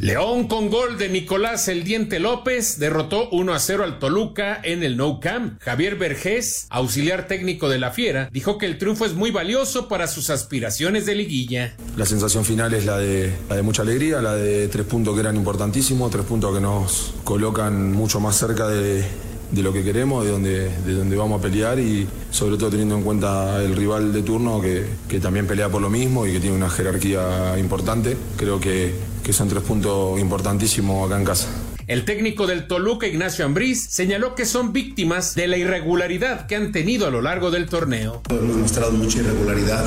[0.00, 4.82] León con gol de Nicolás El Diente López derrotó 1 a 0 al Toluca en
[4.82, 5.60] el No Camp.
[5.62, 10.06] Javier Vergés, auxiliar técnico de la Fiera, dijo que el triunfo es muy valioso para
[10.08, 11.76] sus aspiraciones de liguilla.
[11.96, 15.20] La sensación final es la de, la de mucha alegría, la de tres puntos que
[15.20, 19.04] eran importantísimos, tres puntos que nos colocan mucho más cerca de,
[19.50, 22.96] de lo que queremos, de donde, de donde vamos a pelear y sobre todo teniendo
[22.96, 26.40] en cuenta el rival de turno que, que también pelea por lo mismo y que
[26.40, 28.16] tiene una jerarquía importante.
[28.36, 31.48] Creo que, que son tres puntos importantísimos acá en casa.
[31.86, 36.72] El técnico del Toluca, Ignacio Ambriz, señaló que son víctimas de la irregularidad que han
[36.72, 38.22] tenido a lo largo del torneo.
[38.28, 39.84] Hemos mostrado mucha irregularidad,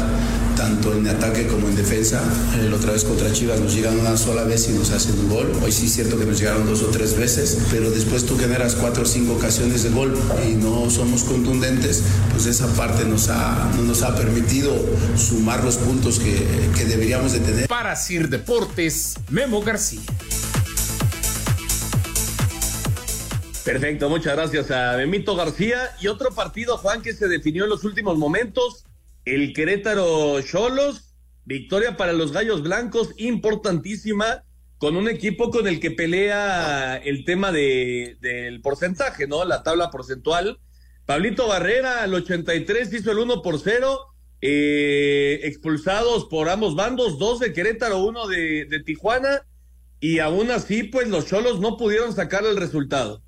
[0.60, 2.22] tanto en ataque como en defensa.
[2.70, 5.50] La otra vez contra Chivas nos llegan una sola vez y nos hacen un gol.
[5.64, 8.76] Hoy sí es cierto que nos llegaron dos o tres veces, pero después tú generas
[8.76, 13.72] cuatro o cinco ocasiones de gol y no somos contundentes, pues esa parte nos ha,
[13.78, 14.76] no nos ha permitido
[15.16, 16.46] sumar los puntos que,
[16.76, 17.68] que deberíamos de tener.
[17.70, 20.02] Para Sir Deportes, Memo García.
[23.64, 25.96] Perfecto, muchas gracias a Memito García.
[26.02, 28.84] Y otro partido, Juan, que se definió en los últimos momentos,
[29.36, 31.16] el Querétaro Cholos,
[31.46, 34.44] victoria para los Gallos Blancos, importantísima,
[34.78, 39.44] con un equipo con el que pelea el tema de, del porcentaje, ¿no?
[39.46, 40.60] La tabla porcentual.
[41.06, 44.00] Pablito Barrera al 83 hizo el 1 por 0,
[44.42, 49.42] eh, expulsados por ambos bandos, dos de Querétaro, uno de, de Tijuana,
[50.00, 53.22] y aún así, pues los Cholos no pudieron sacar el resultado.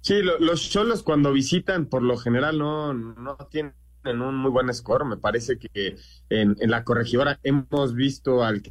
[0.00, 3.74] Sí, los Cholos cuando visitan, por lo general, no, no tienen
[4.08, 5.04] un muy buen score.
[5.04, 5.96] Me parece que
[6.30, 8.62] en, la corregidora hemos visto al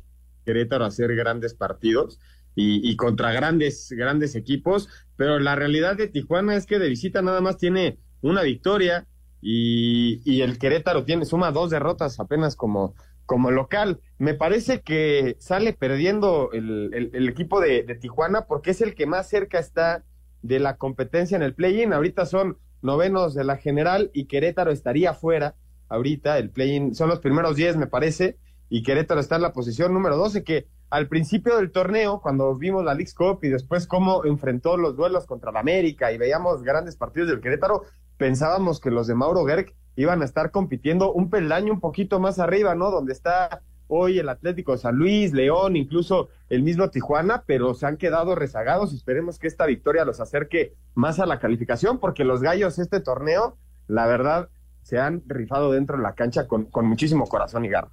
[0.46, 2.20] Querétaro hacer grandes partidos
[2.58, 7.42] y, contra grandes, grandes equipos, pero la realidad de Tijuana es que de visita nada
[7.42, 9.08] más tiene una victoria
[9.42, 12.96] y, el Querétaro tiene, suma dos derrotas apenas como,
[13.26, 14.00] como local.
[14.18, 19.06] Me parece que sale perdiendo el, el, equipo de, de Tijuana porque es el que
[19.06, 20.04] más cerca está
[20.42, 21.92] de la competencia en el play-in.
[21.92, 25.56] Ahorita son novenos de la general y Querétaro estaría fuera.
[25.90, 28.38] Ahorita el play-in son los primeros 10, me parece,
[28.70, 32.86] y Querétaro está en la posición número 12, que al principio del torneo, cuando vimos
[32.86, 36.96] la League Cup y después cómo enfrentó los duelos contra la América y veíamos grandes
[36.96, 37.84] partidos del Querétaro,
[38.18, 42.40] pensábamos que los de Mauro Gerg iban a estar compitiendo un peldaño un poquito más
[42.40, 42.92] arriba, ¿no?
[42.92, 47.98] Donde está hoy el Atlético San Luis, León, incluso el mismo Tijuana, pero se han
[47.98, 48.94] quedado rezagados.
[48.94, 53.58] Esperemos que esta victoria los acerque más a la calificación, porque los gallos este torneo,
[53.88, 54.50] la verdad,
[54.84, 57.92] se han rifado dentro de la cancha con, muchísimo corazón y garra.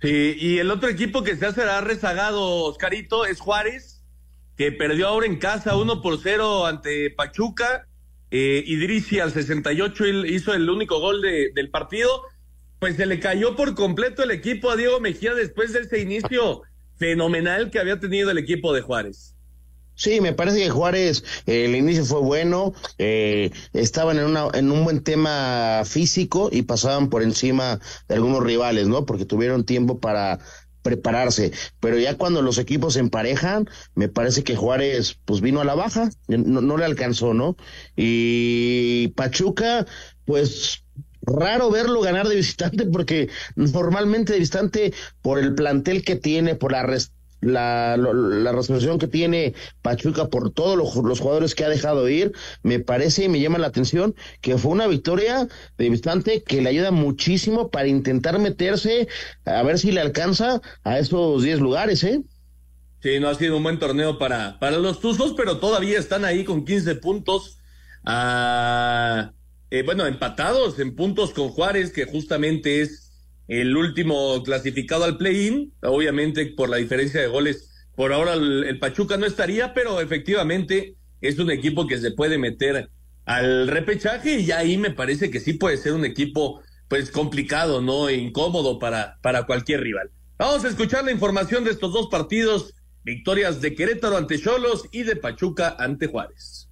[0.00, 4.04] Sí, y el otro equipo que se hace rezagado, Oscarito, es Juárez,
[4.56, 7.86] que perdió ahora en casa 1 por 0 ante Pachuca.
[8.30, 12.22] Eh, Idrisi al 68 hizo el único gol de, del partido
[12.82, 16.62] pues se le cayó por completo el equipo a Diego Mejía después de ese inicio
[16.96, 19.36] fenomenal que había tenido el equipo de Juárez.
[19.94, 24.72] Sí, me parece que Juárez, eh, el inicio fue bueno, eh, estaban en, una, en
[24.72, 27.78] un buen tema físico y pasaban por encima
[28.08, 29.06] de algunos rivales, ¿no?
[29.06, 30.40] Porque tuvieron tiempo para
[30.82, 35.64] prepararse, pero ya cuando los equipos se emparejan, me parece que Juárez pues vino a
[35.64, 37.56] la baja, no, no le alcanzó, ¿no?
[37.94, 39.86] Y Pachuca,
[40.24, 40.82] pues
[41.22, 44.92] raro verlo ganar de visitante porque normalmente de visitante
[45.22, 46.82] por el plantel que tiene, por la
[47.40, 52.32] la, lo- la resolución que tiene Pachuca por todos los, jugadores que ha dejado ir,
[52.62, 56.68] me parece y me llama la atención que fue una victoria de visitante que le
[56.70, 59.08] ayuda muchísimo para intentar meterse,
[59.44, 62.22] a ver si le alcanza a esos 10 lugares, ¿eh?
[63.00, 66.44] Sí, no ha sido un buen torneo para, para los Tuzos, pero todavía están ahí
[66.44, 67.58] con 15 puntos.
[68.04, 69.32] ah,
[69.72, 73.10] eh, bueno, empatados en puntos con Juárez, que justamente es
[73.48, 75.72] el último clasificado al play-in.
[75.80, 80.96] Obviamente, por la diferencia de goles, por ahora el, el Pachuca no estaría, pero efectivamente
[81.22, 82.90] es un equipo que se puede meter
[83.24, 88.10] al repechaje y ahí me parece que sí puede ser un equipo pues complicado, ¿no?
[88.10, 90.10] Incómodo para, para cualquier rival.
[90.36, 95.04] Vamos a escuchar la información de estos dos partidos, victorias de Querétaro ante Cholos y
[95.04, 96.68] de Pachuca ante Juárez.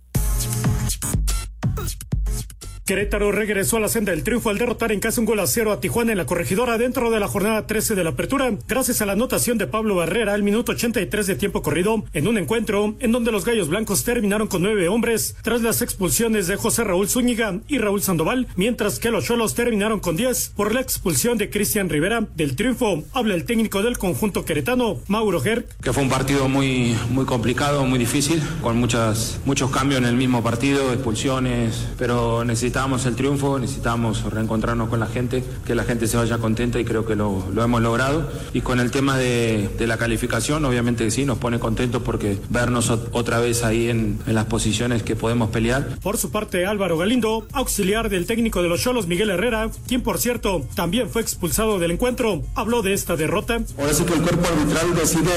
[2.90, 5.70] Querétaro regresó a la senda del triunfo al derrotar en casa un gol a cero
[5.70, 9.06] a Tijuana en la corregidora dentro de la jornada 13 de la apertura, gracias a
[9.06, 13.12] la anotación de Pablo Barrera al minuto 83 de tiempo corrido, en un encuentro en
[13.12, 17.60] donde los Gallos Blancos terminaron con nueve hombres tras las expulsiones de José Raúl Zúñiga
[17.68, 21.90] y Raúl Sandoval, mientras que los Cholos terminaron con 10 por la expulsión de Cristian
[21.90, 22.26] Rivera.
[22.34, 25.76] Del triunfo habla el técnico del conjunto queretano, Mauro Herc.
[25.80, 30.16] que fue un partido muy, muy complicado, muy difícil, con muchas, muchos cambios en el
[30.16, 32.44] mismo partido, expulsiones, pero
[32.80, 36.84] necesitábamos el triunfo, necesitábamos reencontrarnos con la gente, que la gente se vaya contenta y
[36.86, 38.26] creo que lo, lo hemos logrado.
[38.54, 42.90] Y con el tema de, de la calificación, obviamente sí, nos pone contentos porque vernos
[42.90, 45.98] ot- otra vez ahí en, en las posiciones que podemos pelear.
[46.02, 50.16] Por su parte, Álvaro Galindo, auxiliar del técnico de los Cholos, Miguel Herrera, quien por
[50.18, 53.58] cierto también fue expulsado del encuentro, habló de esta derrota.
[53.78, 55.30] Ahora sí que el cuerpo arbitral decide,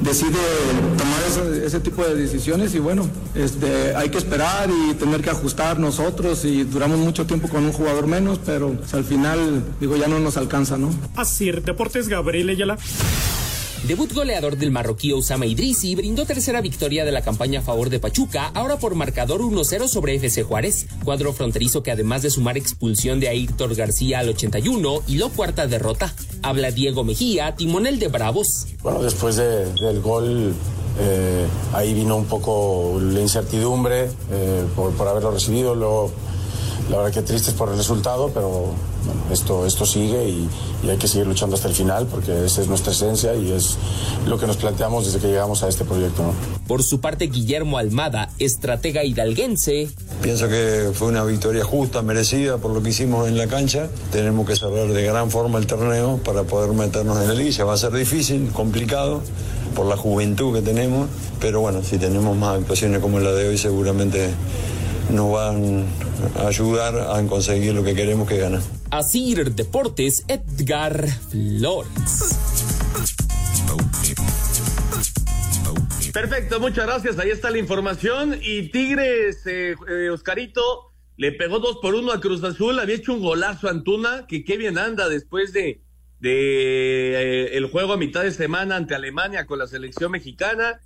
[0.00, 0.38] decide
[0.96, 5.30] tomar ese, ese tipo de decisiones y bueno, este, hay que esperar y tener que
[5.30, 10.08] ajustar nosotros y duramos mucho tiempo con un jugador menos, pero al final, digo, ya
[10.08, 10.90] no nos alcanza, ¿no?
[11.16, 12.78] Así, Deportes Gabriel Ayala.
[13.86, 17.98] Debut goleador del marroquí Osama Idrisi brindó tercera victoria de la campaña a favor de
[17.98, 23.18] Pachuca, ahora por marcador 1-0 sobre FC Juárez, cuadro fronterizo que además de sumar expulsión
[23.18, 26.14] de Ayrton García al 81 y lo cuarta derrota.
[26.42, 28.68] Habla Diego Mejía, timonel de Bravos.
[28.84, 30.54] Bueno, después de- del gol,
[31.00, 35.74] eh, ahí vino un poco la incertidumbre eh, por, por haberlo recibido.
[35.74, 36.12] Luego,
[36.90, 40.48] la verdad que tristes por el resultado, pero bueno, esto, esto sigue y,
[40.84, 43.76] y hay que seguir luchando hasta el final porque esa es nuestra esencia y es
[44.26, 46.22] lo que nos planteamos desde que llegamos a este proyecto.
[46.22, 46.32] ¿no?
[46.66, 49.90] Por su parte, Guillermo Almada, estratega hidalguense,
[50.22, 53.88] Pienso que fue una victoria justa, merecida por lo que hicimos en la cancha.
[54.12, 57.64] Tenemos que cerrar de gran forma el torneo para poder meternos en la liguilla.
[57.64, 59.20] Va a ser difícil, complicado,
[59.74, 61.08] por la juventud que tenemos,
[61.40, 64.30] pero bueno, si tenemos más actuaciones como la de hoy, seguramente
[65.12, 65.86] nos van
[66.36, 68.60] a ayudar a conseguir lo que queremos que ganar.
[68.90, 71.90] Asir Deportes, Edgar Flores.
[76.12, 77.18] Perfecto, muchas gracias.
[77.18, 78.38] Ahí está la información.
[78.42, 82.78] Y Tigres, eh, eh, Oscarito, le pegó dos por uno a Cruz Azul.
[82.78, 85.80] Había hecho un golazo a Antuna, que qué bien anda después de,
[86.20, 90.80] de eh, el juego a mitad de semana ante Alemania con la selección mexicana.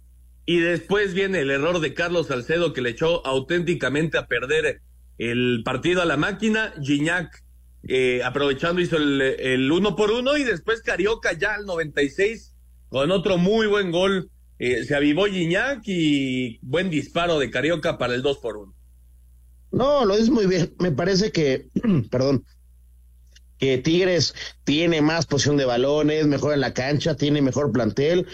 [0.46, 4.80] Y después viene el error de Carlos Salcedo que le echó auténticamente a perder
[5.18, 6.72] el partido a la máquina.
[6.80, 7.42] Gignac
[7.88, 12.54] eh, aprovechando hizo el, el uno por uno y después Carioca ya al 96
[12.88, 14.30] con otro muy buen gol.
[14.58, 18.74] Eh, se avivó Gignac y buen disparo de Carioca para el 2 por 1.
[19.72, 20.74] No, lo es muy bien.
[20.78, 21.68] Me parece que,
[22.10, 22.44] perdón,
[23.58, 24.34] que Tigres
[24.64, 28.26] tiene más posición de balones, mejor en la cancha, tiene mejor plantel,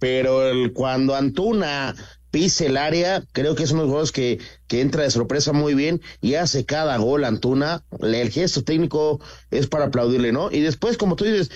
[0.00, 1.94] pero el- cuando Antuna
[2.32, 4.38] pise el área, creo que es uno de los que,
[4.68, 7.84] que entra de sorpresa muy bien y hace cada gol Antuna.
[8.00, 9.20] El gesto técnico
[9.52, 10.50] es para aplaudirle, ¿no?
[10.50, 11.50] Y después, como tú dices,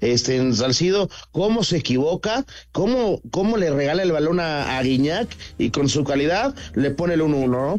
[0.00, 5.28] este en Salcido, cómo se equivoca, cómo, cómo le regala el balón a, a Guiñac
[5.58, 7.78] y con su calidad le pone el 1-1, ¿no?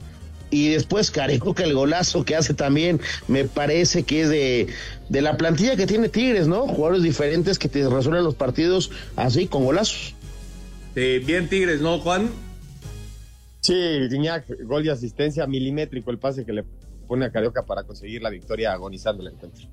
[0.56, 4.68] Y después Carioca, el golazo que hace también, me parece que es de,
[5.10, 6.66] de la plantilla que tiene Tigres, ¿no?
[6.66, 10.16] Jugadores diferentes que te resuelven los partidos así, con golazos.
[10.96, 12.30] Eh, bien Tigres, ¿no, Juan?
[13.60, 13.74] Sí,
[14.10, 16.64] Guiñac, gol y asistencia milimétrico el pase que le
[17.06, 19.68] pone a Carioca para conseguir la victoria agonizando el encuentro.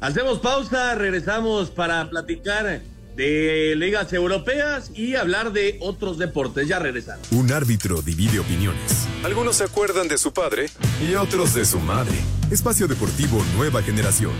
[0.00, 2.80] Hacemos pausa, regresamos para platicar
[3.18, 6.68] de ligas europeas y hablar de otros deportes.
[6.68, 7.26] Ya regresamos.
[7.32, 9.08] Un árbitro divide opiniones.
[9.24, 10.70] Algunos se acuerdan de su padre
[11.06, 12.14] y otros de su madre.
[12.50, 14.32] Espacio Deportivo Nueva Generación.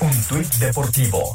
[0.00, 1.34] Un tuit deportivo.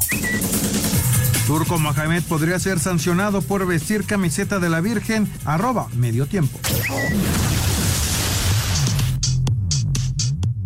[1.46, 6.58] Turco Mohamed podría ser sancionado por vestir camiseta de la Virgen, arroba medio tiempo.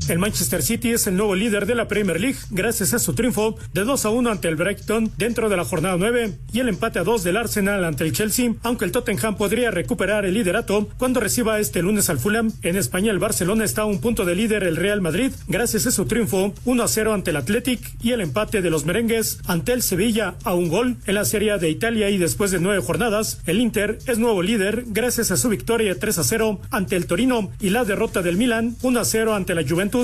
[0.09, 3.57] El Manchester City es el nuevo líder de la Premier League gracias a su triunfo
[3.73, 7.01] de 2 a 1 ante el Brighton dentro de la jornada 9 y el empate
[7.01, 11.19] a 2 del Arsenal ante el Chelsea, aunque el Tottenham podría recuperar el liderato cuando
[11.19, 12.53] reciba este lunes al Fulham.
[12.63, 15.91] En España el Barcelona está a un punto de líder el Real Madrid gracias a
[15.91, 19.73] su triunfo 1 a 0 ante el Athletic y el empate de los merengues ante
[19.73, 23.41] el Sevilla a un gol en la Serie de Italia y después de nueve jornadas
[23.47, 27.51] el Inter es nuevo líder gracias a su victoria 3 a 0 ante el Torino
[27.61, 29.96] y la derrota del Milan 1 a 0 ante la Juventus.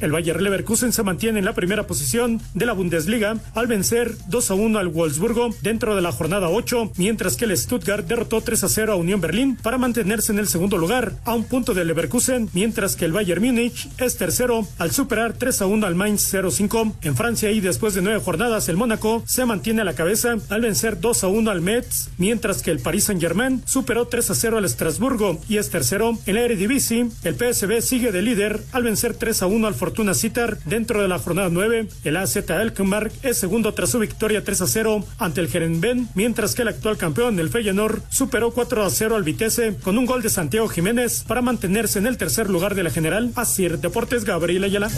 [0.00, 4.50] El Bayer Leverkusen se mantiene en la primera posición de la Bundesliga al vencer 2
[4.50, 8.64] a 1 al Wolfsburgo dentro de la jornada 8, mientras que el Stuttgart derrotó 3
[8.64, 11.86] a 0 a Unión Berlín para mantenerse en el segundo lugar a un punto del
[11.86, 16.30] Leverkusen, mientras que el Bayern Múnich es tercero al superar 3 a 1 al Mainz
[16.30, 16.96] 05.
[17.00, 20.60] En Francia y después de nueve jornadas el Mónaco se mantiene a la cabeza al
[20.60, 24.58] vencer 2 a 1 al Metz, mientras que el Paris Saint-Germain superó 3 a 0
[24.58, 26.18] al Estrasburgo y es tercero.
[26.26, 30.14] En la Eredivisie, el PSV sigue de líder al vencer 3 a 1 al Fortuna
[30.14, 31.88] Citar dentro de la jornada 9.
[32.04, 36.54] El AZ Alkmaar es segundo tras su victoria 3 a 0 ante el Gerenben, mientras
[36.54, 40.22] que el actual campeón, el Feyenoord, superó 4 a 0 al Vitesse con un gol
[40.22, 43.32] de Santiago Jiménez para mantenerse en el tercer lugar de la general.
[43.36, 44.90] Asir Deportes Gabriel Ayala.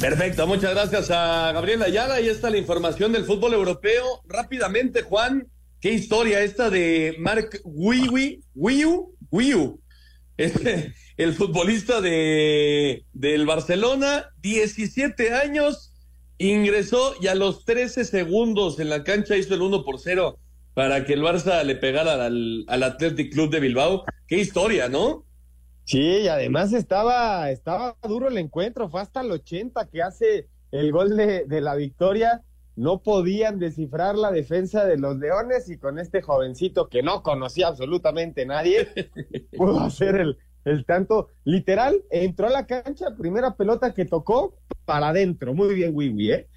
[0.00, 2.14] Perfecto, muchas gracias a Gabriel Ayala.
[2.14, 4.20] Ahí está la información del fútbol europeo.
[4.26, 5.46] Rápidamente, Juan,
[5.80, 9.81] qué historia esta de Mark Wiwi, Wiu, Wiu,
[11.16, 15.92] el futbolista de, del Barcelona, 17 años,
[16.38, 20.38] ingresó y a los 13 segundos en la cancha hizo el 1 por 0
[20.74, 24.04] para que el Barça le pegara al, al Athletic Club de Bilbao.
[24.26, 25.24] Qué historia, ¿no?
[25.84, 30.92] Sí, y además estaba, estaba duro el encuentro, fue hasta el 80 que hace el
[30.92, 32.42] gol de, de la victoria.
[32.76, 37.68] No podían descifrar la defensa de los Leones y con este jovencito que no conocía
[37.68, 38.88] absolutamente nadie,
[39.56, 44.54] pudo hacer el, el tanto literal, entró a la cancha, primera pelota que tocó
[44.84, 45.54] para adentro.
[45.54, 46.48] Muy bien, Wiwi, ¿eh?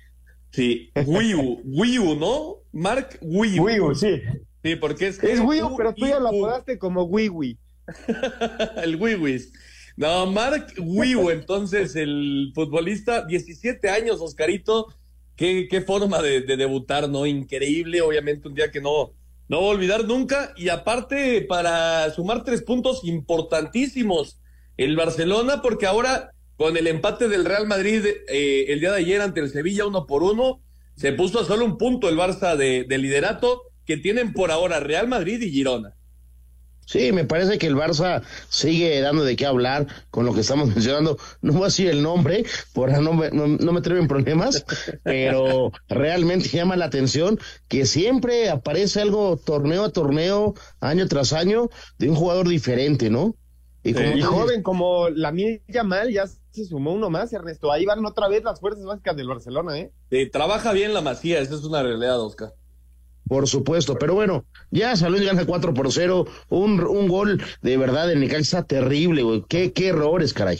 [0.52, 2.58] Sí, Wiu, Wiu, ¿no?
[2.72, 3.64] Mark Wiu.
[3.64, 4.22] Wiu, sí.
[4.64, 5.22] Sí, porque es.
[5.22, 7.60] Es Wiu, pero tú ya lo apodaste como Wiwi.
[8.84, 9.52] el Wiwis.
[9.98, 14.88] No, Mark Wiu, entonces el futbolista, 17 años, Oscarito.
[15.36, 17.26] Qué, qué forma de, de, debutar, ¿no?
[17.26, 19.14] Increíble, obviamente un día que no,
[19.48, 20.54] no voy a olvidar nunca.
[20.56, 24.40] Y aparte, para sumar tres puntos importantísimos,
[24.78, 29.22] el Barcelona, porque ahora con el empate del Real Madrid eh, el día de ayer
[29.22, 30.62] ante el Sevilla uno por uno,
[30.96, 34.80] se puso a solo un punto el Barça de, de liderato que tienen por ahora
[34.80, 35.96] Real Madrid y Girona.
[36.86, 40.68] Sí, me parece que el Barça sigue dando de qué hablar con lo que estamos
[40.76, 41.18] mencionando.
[41.42, 44.66] No voy a decir el nombre, por no me, no, no me en problemas,
[45.04, 51.70] pero realmente llama la atención que siempre aparece algo torneo a torneo, año tras año,
[51.98, 53.36] de un jugador diferente, ¿no?
[53.84, 57.72] Y, como eh, y joven como la mía mal ya se sumó uno más, Ernesto.
[57.72, 59.92] Ahí van otra vez las fuerzas básicas del Barcelona, ¿eh?
[60.10, 62.54] Sí, trabaja bien la Masía, esa es una realidad, Oscar.
[63.28, 67.78] Por supuesto, pero bueno, ya San Luis gana 4 por 0, un, un gol de
[67.78, 69.44] verdad de Necaxa terrible, güey.
[69.50, 70.60] Qué, qué errores, caray.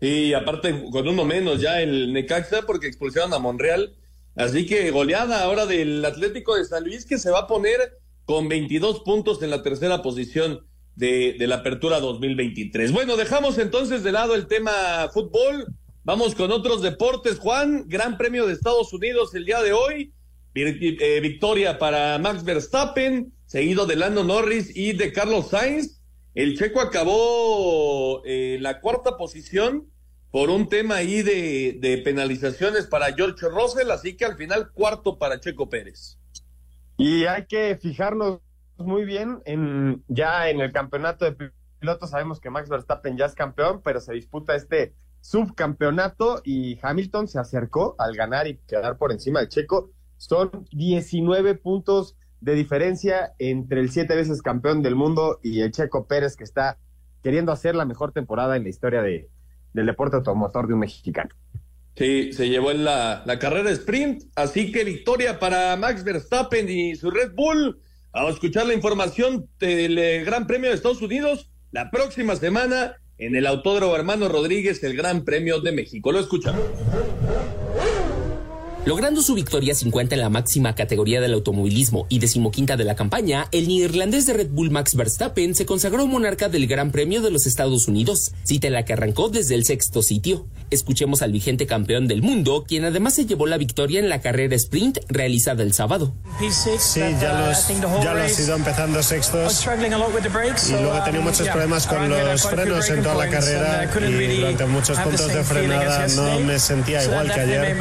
[0.00, 3.94] Y aparte, con uno menos ya el Necaxa porque expulsaron a Monreal.
[4.34, 8.48] Así que goleada ahora del Atlético de San Luis que se va a poner con
[8.48, 12.92] 22 puntos en la tercera posición de, de la apertura 2023.
[12.92, 15.66] Bueno, dejamos entonces de lado el tema fútbol.
[16.04, 17.38] Vamos con otros deportes.
[17.38, 20.12] Juan, Gran Premio de Estados Unidos el día de hoy.
[20.54, 26.00] Victoria para Max Verstappen, seguido de Lando Norris y de Carlos Sainz.
[26.34, 29.88] El checo acabó eh, la cuarta posición
[30.30, 35.18] por un tema ahí de, de, penalizaciones para George Russell, así que al final cuarto
[35.18, 36.18] para Checo Pérez.
[36.96, 38.40] Y hay que fijarnos
[38.78, 42.10] muy bien en ya en el campeonato de pilotos.
[42.10, 47.38] Sabemos que Max Verstappen ya es campeón, pero se disputa este subcampeonato y Hamilton se
[47.38, 49.90] acercó al ganar y quedar por encima del Checo
[50.22, 56.06] son 19 puntos de diferencia entre el siete veces campeón del mundo y el Checo
[56.06, 56.78] Pérez, que está
[57.24, 59.28] queriendo hacer la mejor temporada en la historia de,
[59.72, 61.30] del deporte automotor de un mexicano.
[61.96, 66.94] Sí, se llevó en la, la carrera sprint, así que victoria para Max Verstappen y
[66.94, 67.80] su Red Bull.
[68.12, 73.34] A escuchar la información del eh, Gran Premio de Estados Unidos la próxima semana en
[73.34, 76.12] el Autódromo Hermano Rodríguez, el Gran Premio de México.
[76.12, 76.62] Lo escuchamos.
[78.84, 83.46] Logrando su victoria 50 en la máxima categoría del automovilismo y decimoquinta de la campaña,
[83.52, 87.46] el neerlandés de Red Bull Max Verstappen se consagró monarca del Gran Premio de los
[87.46, 90.46] Estados Unidos, cita en la que arrancó desde el sexto sitio.
[90.72, 94.56] Escuchemos al vigente campeón del mundo, quien además se llevó la victoria en la carrera
[94.56, 96.14] sprint realizada el sábado.
[96.78, 97.68] Sí, ya los,
[98.02, 99.66] ya los ido empezando sextos
[100.68, 104.64] y luego he tenido muchos problemas con los frenos en toda la carrera y durante
[104.66, 107.76] muchos puntos de frenada no me sentía igual que ayer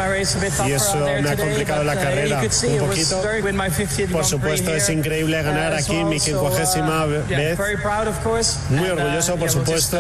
[0.68, 3.22] y eso me ha complicado la carrera un poquito.
[4.12, 7.58] Por supuesto es increíble ganar aquí mi quincuagésima vez.
[8.70, 9.98] Muy orgulloso por supuesto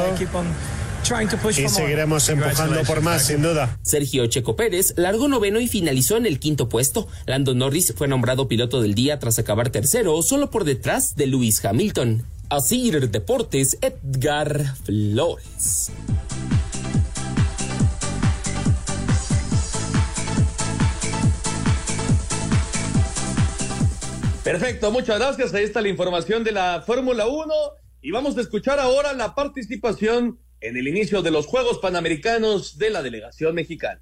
[1.57, 3.77] y seguiremos empujando por más, sin duda.
[3.81, 7.07] Sergio Checo Pérez largó noveno y finalizó en el quinto puesto.
[7.25, 11.63] Lando Norris fue nombrado piloto del día tras acabar tercero, solo por detrás de Lewis
[11.65, 12.25] Hamilton.
[12.49, 15.91] Así Deportes, Edgar Flores.
[24.43, 25.53] Perfecto, muchas gracias.
[25.53, 27.53] Ahí está la información de la Fórmula 1
[28.01, 32.91] y vamos a escuchar ahora la participación en el inicio de los Juegos Panamericanos de
[32.91, 34.01] la delegación mexicana.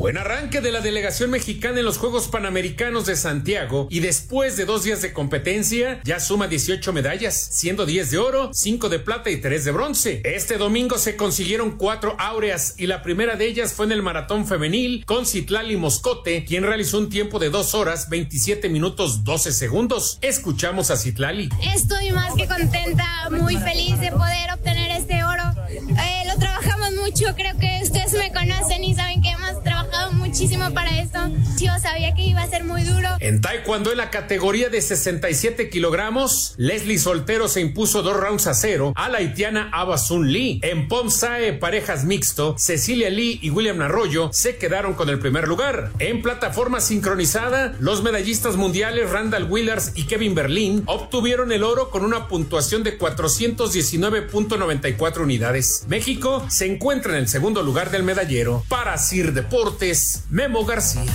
[0.00, 4.64] Buen arranque de la delegación mexicana en los Juegos Panamericanos de Santiago y después de
[4.64, 9.28] dos días de competencia ya suma 18 medallas, siendo 10 de oro, 5 de plata
[9.28, 10.22] y 3 de bronce.
[10.24, 14.46] Este domingo se consiguieron cuatro áureas y la primera de ellas fue en el maratón
[14.46, 20.18] femenil con Citlali Moscote, quien realizó un tiempo de 2 horas 27 minutos 12 segundos.
[20.22, 21.50] Escuchamos a Citlali.
[21.74, 25.42] Estoy más que contenta, muy feliz de poder obtener este oro.
[25.68, 29.89] Eh, lo trabajamos mucho, creo que ustedes me conocen y saben que hemos trabajado
[30.30, 31.18] muchísimo para esto.
[31.58, 33.08] Yo sabía que iba a ser muy duro.
[33.18, 38.54] En Taekwondo, en la categoría de 67 kilogramos, Leslie Soltero se impuso dos rounds a
[38.54, 40.60] cero a la haitiana Abasun Lee.
[40.62, 45.90] En Pomsae, parejas mixto, Cecilia Lee y William Arroyo se quedaron con el primer lugar.
[45.98, 52.04] En plataforma sincronizada, los medallistas mundiales Randall Willars y Kevin Berlin obtuvieron el oro con
[52.04, 55.86] una puntuación de 419.94 unidades.
[55.88, 58.62] México se encuentra en el segundo lugar del medallero.
[58.68, 61.12] Para Sir Deportes, Memo García.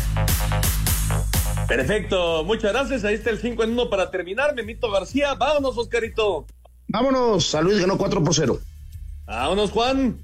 [1.68, 3.03] Perfecto, muchas gracias.
[3.05, 4.53] Ahí está el 5 en 1 para terminar.
[4.53, 6.45] Memito García, vámonos, Oscarito.
[6.88, 8.59] Vámonos, San Luis ganó 4 por 0.
[9.26, 10.18] Vámonos, Juan.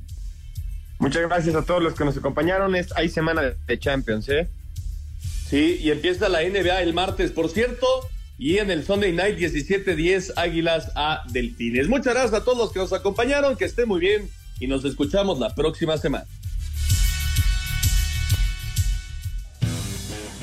[1.00, 2.76] Muchas gracias a todos los que nos acompañaron.
[2.76, 4.48] Es, hay semana de Champions, ¿eh?
[5.50, 7.88] Sí, y empieza la NBA el martes, por cierto.
[8.38, 11.88] Y en el Sunday Night 17-10, Águilas a Delfines.
[11.88, 13.56] Muchas gracias a todos los que nos acompañaron.
[13.56, 14.30] Que estén muy bien
[14.60, 16.26] y nos escuchamos la próxima semana.